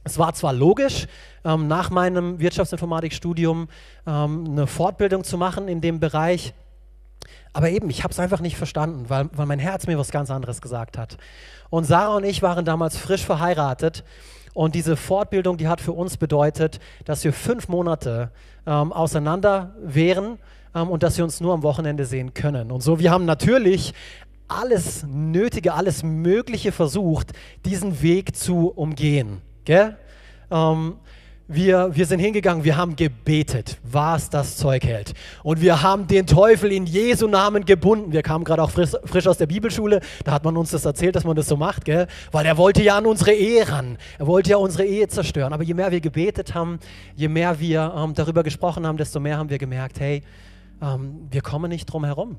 [0.06, 1.08] Es war zwar logisch,
[1.44, 3.68] ähm, nach meinem Wirtschaftsinformatikstudium
[4.06, 6.54] ähm, eine Fortbildung zu machen in dem Bereich,
[7.54, 10.30] aber eben, ich habe es einfach nicht verstanden, weil, weil mein Herz mir was ganz
[10.30, 11.18] anderes gesagt hat.
[11.70, 14.04] Und Sarah und ich waren damals frisch verheiratet
[14.54, 18.30] und diese Fortbildung, die hat für uns bedeutet, dass wir fünf Monate
[18.68, 20.38] ähm, auseinander wären
[20.76, 22.72] ähm, und dass wir uns nur am Wochenende sehen können.
[22.72, 23.94] Und so, wir haben natürlich
[24.48, 27.34] alles Nötige, alles Mögliche versucht,
[27.66, 29.42] diesen Weg zu umgehen.
[29.66, 29.98] Gell?
[30.52, 30.96] Ähm,
[31.48, 35.14] wir, wir sind hingegangen, wir haben gebetet, was das Zeug hält.
[35.44, 38.12] Und wir haben den Teufel in Jesu Namen gebunden.
[38.12, 41.16] Wir kamen gerade auch frisch, frisch, aus der Bibelschule, da hat man uns das erzählt,
[41.16, 42.08] dass man das so macht, gell?
[42.32, 43.98] weil er wollte ja an unsere Ehe ran.
[44.18, 45.54] Er wollte ja unsere Ehe zerstören.
[45.54, 46.80] Aber je mehr wir gebetet haben,
[47.16, 50.24] je mehr wir ähm, darüber gesprochen haben, desto mehr haben wir gemerkt, hey,
[50.82, 52.38] ähm, wir kommen nicht drum herum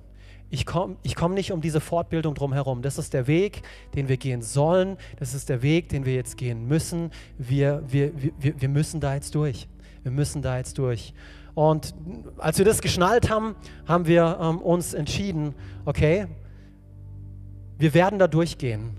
[0.51, 2.83] ich komme ich komm nicht um diese Fortbildung drum herum.
[2.83, 3.63] Das ist der Weg,
[3.95, 4.97] den wir gehen sollen.
[5.19, 7.11] Das ist der Weg, den wir jetzt gehen müssen.
[7.37, 9.69] Wir, wir, wir, wir müssen da jetzt durch.
[10.03, 11.15] Wir müssen da jetzt durch.
[11.55, 11.95] Und
[12.39, 16.27] als wir das geschnallt haben, haben wir ähm, uns entschieden, okay,
[17.79, 18.99] wir werden da durchgehen.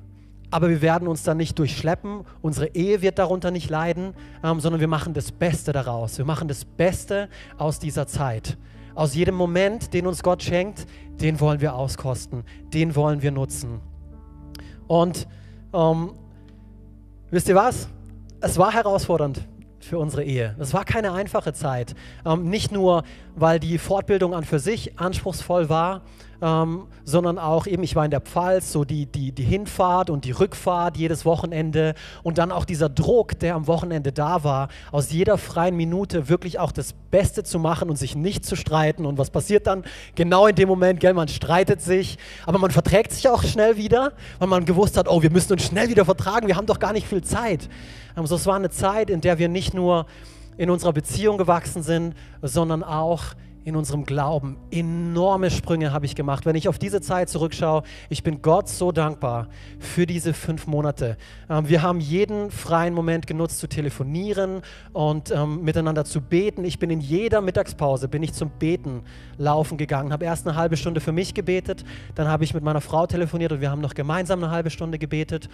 [0.49, 2.21] Aber wir werden uns da nicht durchschleppen.
[2.41, 6.17] Unsere Ehe wird darunter nicht leiden, ähm, sondern wir machen das Beste daraus.
[6.17, 8.57] Wir machen das Beste aus dieser Zeit
[8.97, 10.87] Aus jedem Moment, den uns Gott schenkt,
[11.21, 12.43] den wollen wir auskosten,
[12.73, 13.79] den wollen wir nutzen.
[14.87, 15.27] Und
[15.71, 16.13] ähm,
[17.29, 17.89] wisst ihr was?
[18.41, 19.47] Es war herausfordernd
[19.79, 20.55] für unsere Ehe.
[20.57, 21.93] Es war keine einfache Zeit.
[22.25, 23.03] Ähm, nicht nur,
[23.35, 26.01] weil die Fortbildung an für sich anspruchsvoll war,
[26.41, 30.25] ähm, sondern auch eben, ich war in der Pfalz, so die, die, die Hinfahrt und
[30.25, 35.11] die Rückfahrt jedes Wochenende und dann auch dieser Druck, der am Wochenende da war, aus
[35.11, 39.05] jeder freien Minute wirklich auch das Beste zu machen und sich nicht zu streiten.
[39.05, 39.83] Und was passiert dann?
[40.15, 44.13] Genau in dem Moment, gell, man streitet sich, aber man verträgt sich auch schnell wieder,
[44.39, 46.93] weil man gewusst hat, oh, wir müssen uns schnell wieder vertragen, wir haben doch gar
[46.93, 47.69] nicht viel Zeit.
[48.15, 50.05] Also es war eine Zeit, in der wir nicht nur
[50.57, 53.23] in unserer Beziehung gewachsen sind, sondern auch
[53.67, 54.55] in unserem Glauben.
[54.71, 56.45] Enorme Sprünge habe ich gemacht.
[56.45, 61.17] Wenn ich auf diese Zeit zurückschaue, ich bin Gott so dankbar für diese fünf Monate.
[61.49, 64.61] Ähm, wir haben jeden freien Moment genutzt zu telefonieren
[64.93, 66.63] und ähm, miteinander zu beten.
[66.63, 69.03] Ich bin in jeder Mittagspause bin ich zum Beten
[69.37, 71.83] laufen gegangen, habe erst eine halbe Stunde für mich gebetet,
[72.15, 74.97] dann habe ich mit meiner Frau telefoniert und wir haben noch gemeinsam eine halbe Stunde
[74.97, 75.49] gebetet.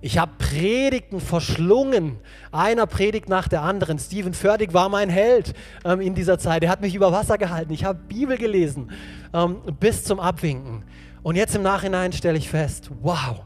[0.00, 2.18] Ich habe Predigten verschlungen,
[2.52, 3.98] einer Predigt nach der anderen.
[3.98, 6.62] Stephen Fördig war mein Held ähm, in dieser Zeit.
[6.62, 7.72] Er hat mich über Wasser gehalten.
[7.72, 8.90] Ich habe Bibel gelesen
[9.32, 10.84] ähm, bis zum Abwinken.
[11.22, 13.44] Und jetzt im Nachhinein stelle ich fest, wow,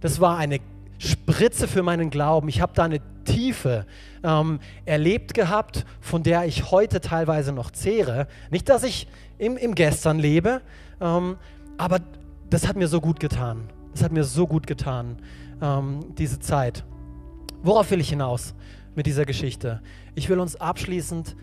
[0.00, 0.60] das war eine
[0.98, 2.48] Spritze für meinen Glauben.
[2.48, 3.86] Ich habe da eine Tiefe
[4.22, 8.28] ähm, erlebt gehabt, von der ich heute teilweise noch zehre.
[8.50, 9.08] Nicht, dass ich
[9.38, 10.60] im, im Gestern lebe,
[11.00, 11.36] ähm,
[11.76, 11.98] aber
[12.50, 13.68] das hat mir so gut getan.
[13.92, 15.16] Das hat mir so gut getan
[15.60, 16.84] ähm, diese Zeit.
[17.62, 18.54] Worauf will ich hinaus
[18.94, 19.82] mit dieser Geschichte?
[20.14, 21.36] Ich will uns abschließend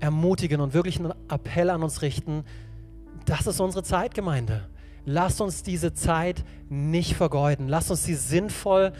[0.00, 2.44] ermutigen und wirklich einen Appell an uns richten.
[3.24, 4.68] Das ist unsere Zeit, Gemeinde.
[5.06, 7.68] Lasst uns diese Zeit nicht vergeuden.
[7.68, 8.92] Lasst uns sie sinnvoll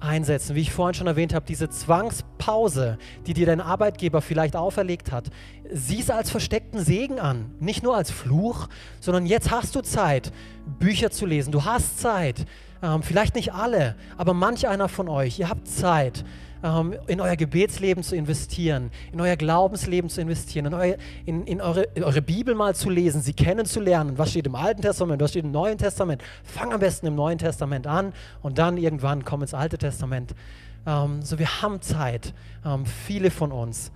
[0.00, 0.56] einsetzen.
[0.56, 5.30] Wie ich vorhin schon erwähnt habe, diese Zwangspause, die dir dein Arbeitgeber vielleicht auferlegt hat,
[5.70, 7.54] sieh es als versteckten Segen an.
[7.60, 8.68] Nicht nur als Fluch,
[9.00, 10.32] sondern jetzt hast du Zeit,
[10.78, 11.52] Bücher zu lesen.
[11.52, 12.46] Du hast Zeit,
[12.82, 16.24] ähm, vielleicht nicht alle, aber manch einer von euch, ihr habt Zeit,
[16.62, 21.60] ähm, in euer Gebetsleben zu investieren, in euer Glaubensleben zu investieren, in, euer, in, in,
[21.60, 24.18] eure, in eure Bibel mal zu lesen, sie kennenzulernen.
[24.18, 26.22] Was steht im Alten Testament, was steht im Neuen Testament?
[26.44, 28.12] Fang am besten im Neuen Testament an
[28.42, 30.34] und dann irgendwann komm ins Alte Testament.
[30.86, 33.92] Ähm, so, wir haben Zeit, ähm, viele von uns.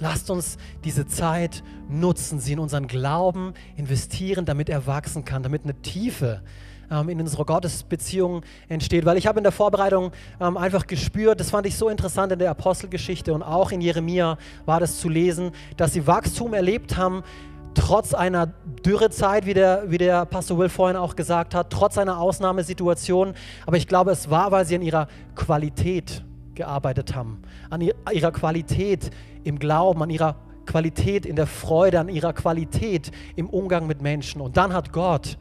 [0.00, 5.64] Lasst uns diese Zeit nutzen, sie in unseren Glauben investieren, damit er wachsen kann, damit
[5.64, 6.42] eine Tiefe
[6.90, 9.04] ähm, in unserer Gottesbeziehung entsteht.
[9.04, 12.38] Weil ich habe in der Vorbereitung ähm, einfach gespürt, das fand ich so interessant in
[12.38, 17.22] der Apostelgeschichte und auch in Jeremia war das zu lesen, dass sie Wachstum erlebt haben,
[17.74, 18.46] trotz einer
[18.84, 23.34] Dürrezeit, wie der, wie der Pastor Will vorhin auch gesagt hat, trotz einer Ausnahmesituation.
[23.66, 26.24] Aber ich glaube, es war, weil sie an ihrer Qualität
[26.54, 29.10] gearbeitet haben, an ihrer Qualität
[29.44, 30.36] im Glauben, an ihrer
[30.66, 34.40] Qualität in der Freude, an ihrer Qualität im Umgang mit Menschen.
[34.40, 35.38] Und dann hat Gott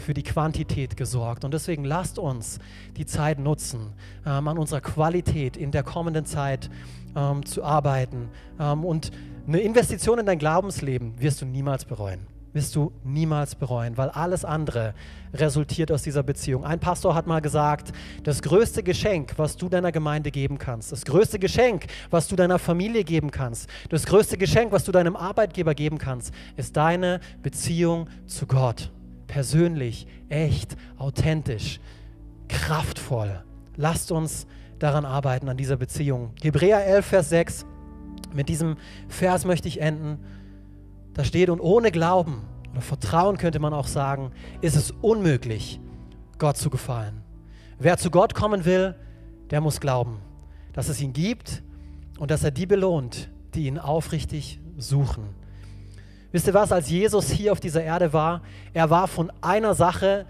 [0.00, 1.44] für die Quantität gesorgt.
[1.44, 2.58] Und deswegen lasst uns
[2.96, 3.92] die Zeit nutzen,
[4.26, 6.70] ähm, an unserer Qualität in der kommenden Zeit
[7.16, 8.28] ähm, zu arbeiten.
[8.58, 9.10] Ähm, und
[9.46, 12.20] eine Investition in dein Glaubensleben wirst du niemals bereuen.
[12.52, 14.92] Wirst du niemals bereuen, weil alles andere
[15.32, 16.64] resultiert aus dieser Beziehung.
[16.64, 17.92] Ein Pastor hat mal gesagt,
[18.24, 22.58] das größte Geschenk, was du deiner Gemeinde geben kannst, das größte Geschenk, was du deiner
[22.58, 28.08] Familie geben kannst, das größte Geschenk, was du deinem Arbeitgeber geben kannst, ist deine Beziehung
[28.26, 28.90] zu Gott
[29.30, 31.78] persönlich, echt, authentisch,
[32.48, 33.44] kraftvoll.
[33.76, 34.48] Lasst uns
[34.80, 36.32] daran arbeiten, an dieser Beziehung.
[36.42, 37.66] Hebräer 11, Vers 6.
[38.34, 38.76] Mit diesem
[39.08, 40.18] Vers möchte ich enden.
[41.14, 45.80] Da steht, und ohne Glauben oder Vertrauen könnte man auch sagen, ist es unmöglich,
[46.38, 47.22] Gott zu gefallen.
[47.78, 48.96] Wer zu Gott kommen will,
[49.50, 50.18] der muss glauben,
[50.72, 51.62] dass es ihn gibt
[52.18, 55.39] und dass er die belohnt, die ihn aufrichtig suchen.
[56.32, 60.26] Wisst ihr was, als Jesus hier auf dieser Erde war, er war von einer Sache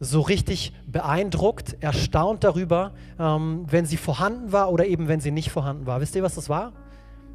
[0.00, 5.50] so richtig beeindruckt, erstaunt darüber, ähm, wenn sie vorhanden war oder eben wenn sie nicht
[5.50, 6.00] vorhanden war.
[6.00, 6.72] Wisst ihr, was das war?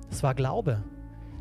[0.10, 0.84] Das war Glaube.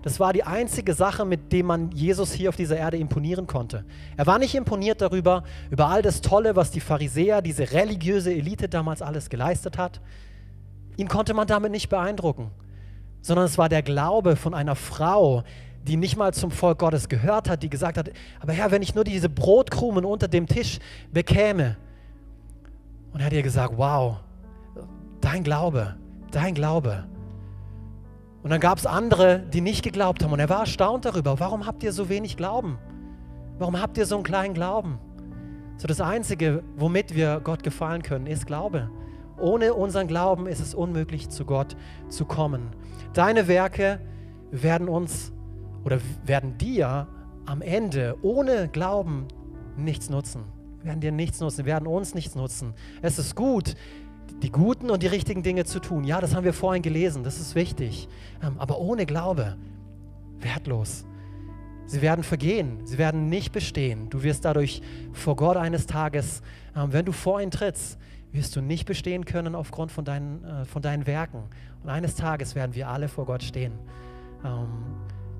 [0.03, 3.85] Das war die einzige Sache, mit dem man Jesus hier auf dieser Erde imponieren konnte.
[4.17, 8.69] Er war nicht imponiert darüber, über all das Tolle, was die Pharisäer, diese religiöse Elite
[8.69, 10.01] damals alles geleistet hat.
[10.97, 12.51] Ihn konnte man damit nicht beeindrucken,
[13.21, 15.45] sondern es war der Glaube von einer Frau,
[15.87, 18.11] die nicht mal zum Volk Gottes gehört hat, die gesagt hat,
[18.41, 20.79] aber Herr, wenn ich nur diese Brotkrumen unter dem Tisch
[21.13, 21.77] bekäme.
[23.13, 24.19] Und er hat ihr gesagt, wow,
[25.21, 25.97] dein Glaube,
[26.31, 27.05] dein Glaube.
[28.43, 30.33] Und dann gab es andere, die nicht geglaubt haben.
[30.33, 32.79] Und er war erstaunt darüber, warum habt ihr so wenig Glauben?
[33.59, 34.99] Warum habt ihr so einen kleinen Glauben?
[35.77, 38.91] So das Einzige, womit wir Gott gefallen können, ist Glaube.
[39.39, 41.77] Ohne unseren Glauben ist es unmöglich, zu Gott
[42.09, 42.71] zu kommen.
[43.15, 44.01] Deine Werke
[44.51, 45.33] werden uns
[45.85, 47.07] oder werden dir
[47.47, 49.27] am Ende ohne Glauben
[49.77, 50.45] nichts nutzen.
[50.83, 52.75] Werden dir nichts nutzen, werden uns nichts nutzen.
[53.03, 53.75] Es ist gut,
[54.43, 56.05] die guten und die richtigen Dinge zu tun.
[56.05, 58.09] Ja, das haben wir vorhin gelesen, das ist wichtig.
[58.43, 59.57] Ähm, aber ohne Glaube,
[60.39, 61.05] wertlos.
[61.87, 64.09] Sie werden vergehen, sie werden nicht bestehen.
[64.11, 64.81] Du wirst dadurch
[65.13, 66.41] vor Gott eines Tages,
[66.77, 67.99] ähm, wenn du vor ihn trittst,
[68.33, 71.43] wirst du nicht bestehen können aufgrund von deinen, äh, von deinen Werken.
[71.83, 73.73] Und eines Tages werden wir alle vor Gott stehen.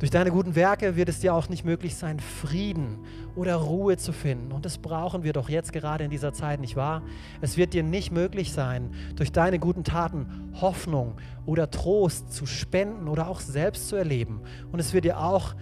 [0.01, 3.01] Durch deine guten Werke wird es dir auch nicht möglich sein, Frieden
[3.37, 4.51] oder Ruhe zu finden.
[4.51, 7.03] Und das brauchen wir doch jetzt gerade in dieser Zeit, nicht wahr?
[7.43, 13.09] Es wird dir nicht möglich sein, durch deine guten Taten Hoffnung oder Trost zu spenden
[13.09, 14.41] oder auch selbst zu erleben.
[14.73, 15.55] Und es wird dir auch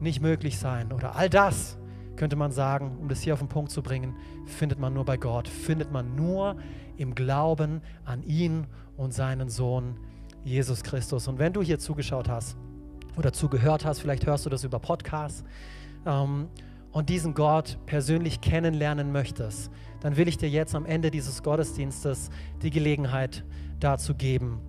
[0.00, 1.76] nicht möglich sein oder all das,
[2.16, 4.16] könnte man sagen, um das hier auf den Punkt zu bringen,
[4.46, 6.56] findet man nur bei Gott, findet man nur
[6.96, 8.66] im Glauben an ihn
[8.96, 9.98] und seinen Sohn
[10.42, 11.28] Jesus Christus.
[11.28, 12.56] Und wenn du hier zugeschaut hast,
[13.16, 15.44] oder zugehört hast, vielleicht hörst du das über Podcasts
[16.06, 16.48] ähm,
[16.92, 22.30] und diesen Gott persönlich kennenlernen möchtest, dann will ich dir jetzt am Ende dieses Gottesdienstes
[22.62, 23.44] die Gelegenheit
[23.80, 24.60] dazu geben.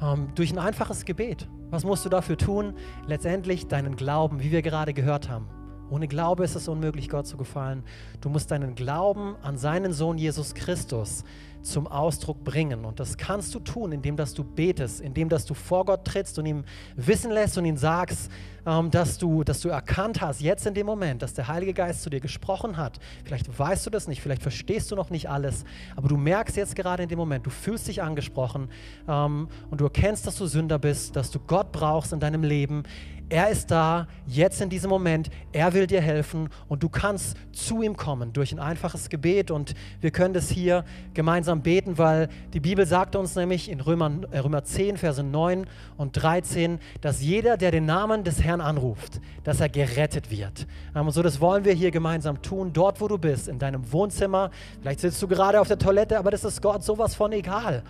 [0.00, 1.48] Ähm, durch ein einfaches Gebet.
[1.70, 2.74] Was musst du dafür tun?
[3.06, 5.48] Letztendlich deinen Glauben, wie wir gerade gehört haben.
[5.90, 7.82] Ohne Glaube ist es unmöglich, Gott zu gefallen.
[8.20, 11.24] Du musst deinen Glauben an seinen Sohn Jesus Christus
[11.64, 12.84] zum Ausdruck bringen.
[12.84, 16.38] Und das kannst du tun, indem dass du betest, indem dass du vor Gott trittst
[16.38, 16.64] und ihm
[16.96, 18.30] wissen lässt und ihm sagst,
[18.66, 22.02] ähm, dass, du, dass du erkannt hast, jetzt in dem Moment, dass der Heilige Geist
[22.02, 22.98] zu dir gesprochen hat.
[23.24, 25.64] Vielleicht weißt du das nicht, vielleicht verstehst du noch nicht alles,
[25.96, 28.68] aber du merkst jetzt gerade in dem Moment, du fühlst dich angesprochen
[29.08, 32.84] ähm, und du erkennst, dass du Sünder bist, dass du Gott brauchst in deinem Leben.
[33.30, 35.30] Er ist da, jetzt in diesem Moment.
[35.52, 39.50] Er will dir helfen und du kannst zu ihm kommen durch ein einfaches Gebet.
[39.50, 44.10] Und wir können das hier gemeinsam beten, weil die Bibel sagt uns nämlich in Römer,
[44.30, 45.66] äh, Römer 10, Verse 9
[45.96, 50.66] und 13, dass jeder, der den Namen des Herrn anruft, dass er gerettet wird.
[50.92, 54.50] Und so das wollen wir hier gemeinsam tun, dort wo du bist, in deinem Wohnzimmer.
[54.82, 57.82] Vielleicht sitzt du gerade auf der Toilette, aber das ist Gott sowas von egal.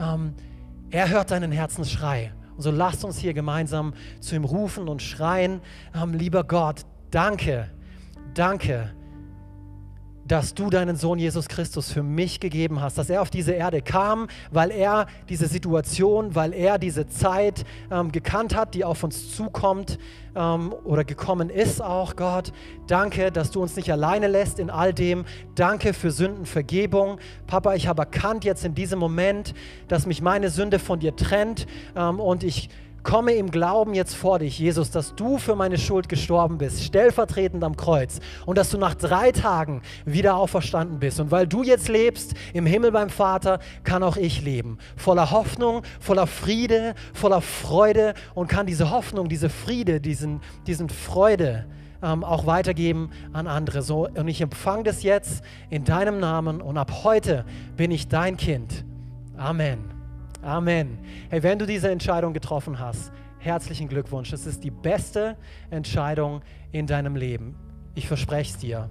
[0.00, 0.34] Ähm,
[0.90, 2.32] er hört deinen Herzensschrei.
[2.60, 5.62] Und so lasst uns hier gemeinsam zu ihm rufen und schreien,
[5.94, 7.70] ähm, lieber Gott, danke,
[8.34, 8.92] danke,
[10.30, 13.82] dass du deinen Sohn Jesus Christus für mich gegeben hast, dass er auf diese Erde
[13.82, 19.34] kam, weil er diese Situation, weil er diese Zeit ähm, gekannt hat, die auf uns
[19.34, 19.98] zukommt
[20.36, 22.52] ähm, oder gekommen ist auch, Gott.
[22.86, 25.24] Danke, dass du uns nicht alleine lässt in all dem.
[25.56, 27.18] Danke für Sündenvergebung.
[27.48, 29.52] Papa, ich habe erkannt jetzt in diesem Moment,
[29.88, 31.66] dass mich meine Sünde von dir trennt
[31.96, 32.68] ähm, und ich
[33.02, 37.62] komme im Glauben jetzt vor dich, Jesus, dass du für meine Schuld gestorben bist, stellvertretend
[37.64, 41.20] am Kreuz und dass du nach drei Tagen wieder auferstanden bist.
[41.20, 44.78] Und weil du jetzt lebst im Himmel beim Vater, kann auch ich leben.
[44.96, 51.66] Voller Hoffnung, voller Friede, voller Freude und kann diese Hoffnung, diese Friede, diesen, diesen Freude
[52.02, 53.82] ähm, auch weitergeben an andere.
[53.82, 57.44] So, und ich empfange das jetzt in deinem Namen und ab heute
[57.76, 58.84] bin ich dein Kind.
[59.36, 59.99] Amen.
[60.42, 60.98] Amen.
[61.28, 64.32] Hey, wenn du diese Entscheidung getroffen hast, herzlichen Glückwunsch.
[64.32, 65.36] Es ist die beste
[65.68, 66.40] Entscheidung
[66.72, 67.56] in deinem Leben.
[67.94, 68.88] Ich verspreche es dir.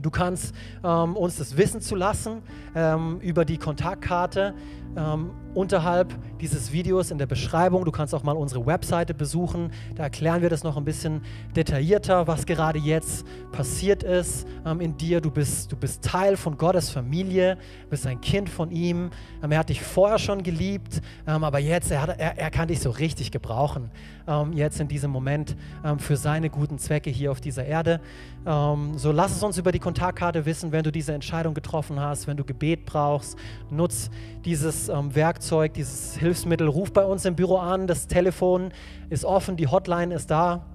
[0.00, 2.40] Du kannst ähm, uns das wissen zu lassen
[2.74, 4.54] ähm, über die Kontaktkarte
[4.96, 7.84] ähm, unterhalb dieses Videos in der Beschreibung.
[7.84, 9.72] Du kannst auch mal unsere Webseite besuchen.
[9.96, 11.22] Da erklären wir das noch ein bisschen
[11.56, 15.20] detaillierter, was gerade jetzt passiert ist ähm, in dir.
[15.20, 17.58] Du bist, du bist Teil von Gottes Familie,
[17.88, 19.10] bist ein Kind von ihm.
[19.42, 22.68] Ähm, er hat dich vorher schon geliebt, ähm, aber jetzt, er, hat, er, er, kann
[22.68, 23.90] dich so richtig gebrauchen.
[24.26, 28.00] Ähm, jetzt in diesem Moment ähm, für seine guten Zwecke hier auf dieser Erde.
[28.44, 32.36] so lass es uns über die Kontaktkarte wissen, wenn du diese Entscheidung getroffen hast, wenn
[32.36, 33.38] du Gebet brauchst.
[33.70, 34.10] Nutz
[34.44, 36.68] dieses Werkzeug Werkzeug, dieses Hilfsmittel.
[36.68, 38.72] Ruf bei uns im Büro an, das Telefon
[39.08, 40.66] ist offen, die Hotline ist da.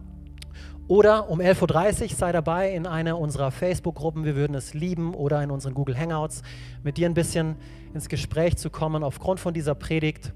[0.88, 5.42] Oder um 11.30 Uhr sei dabei in einer unserer Facebook-Gruppen, wir würden es lieben, oder
[5.42, 6.44] in unseren Google Hangouts,
[6.84, 7.56] mit dir ein bisschen
[7.96, 10.34] ins Gespräch zu kommen aufgrund von dieser Predigt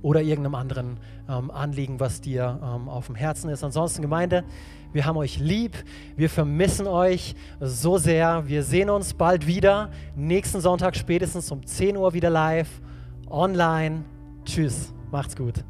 [0.00, 0.96] oder irgendeinem anderen
[1.28, 3.62] ähm, Anliegen, was dir ähm, auf dem Herzen ist.
[3.62, 4.44] Ansonsten Gemeinde,
[4.92, 5.72] wir haben euch lieb,
[6.16, 8.46] wir vermissen euch so sehr.
[8.46, 12.68] Wir sehen uns bald wieder, nächsten Sonntag spätestens um 10 Uhr wieder live
[13.28, 14.04] online.
[14.44, 15.64] Tschüss, macht's gut.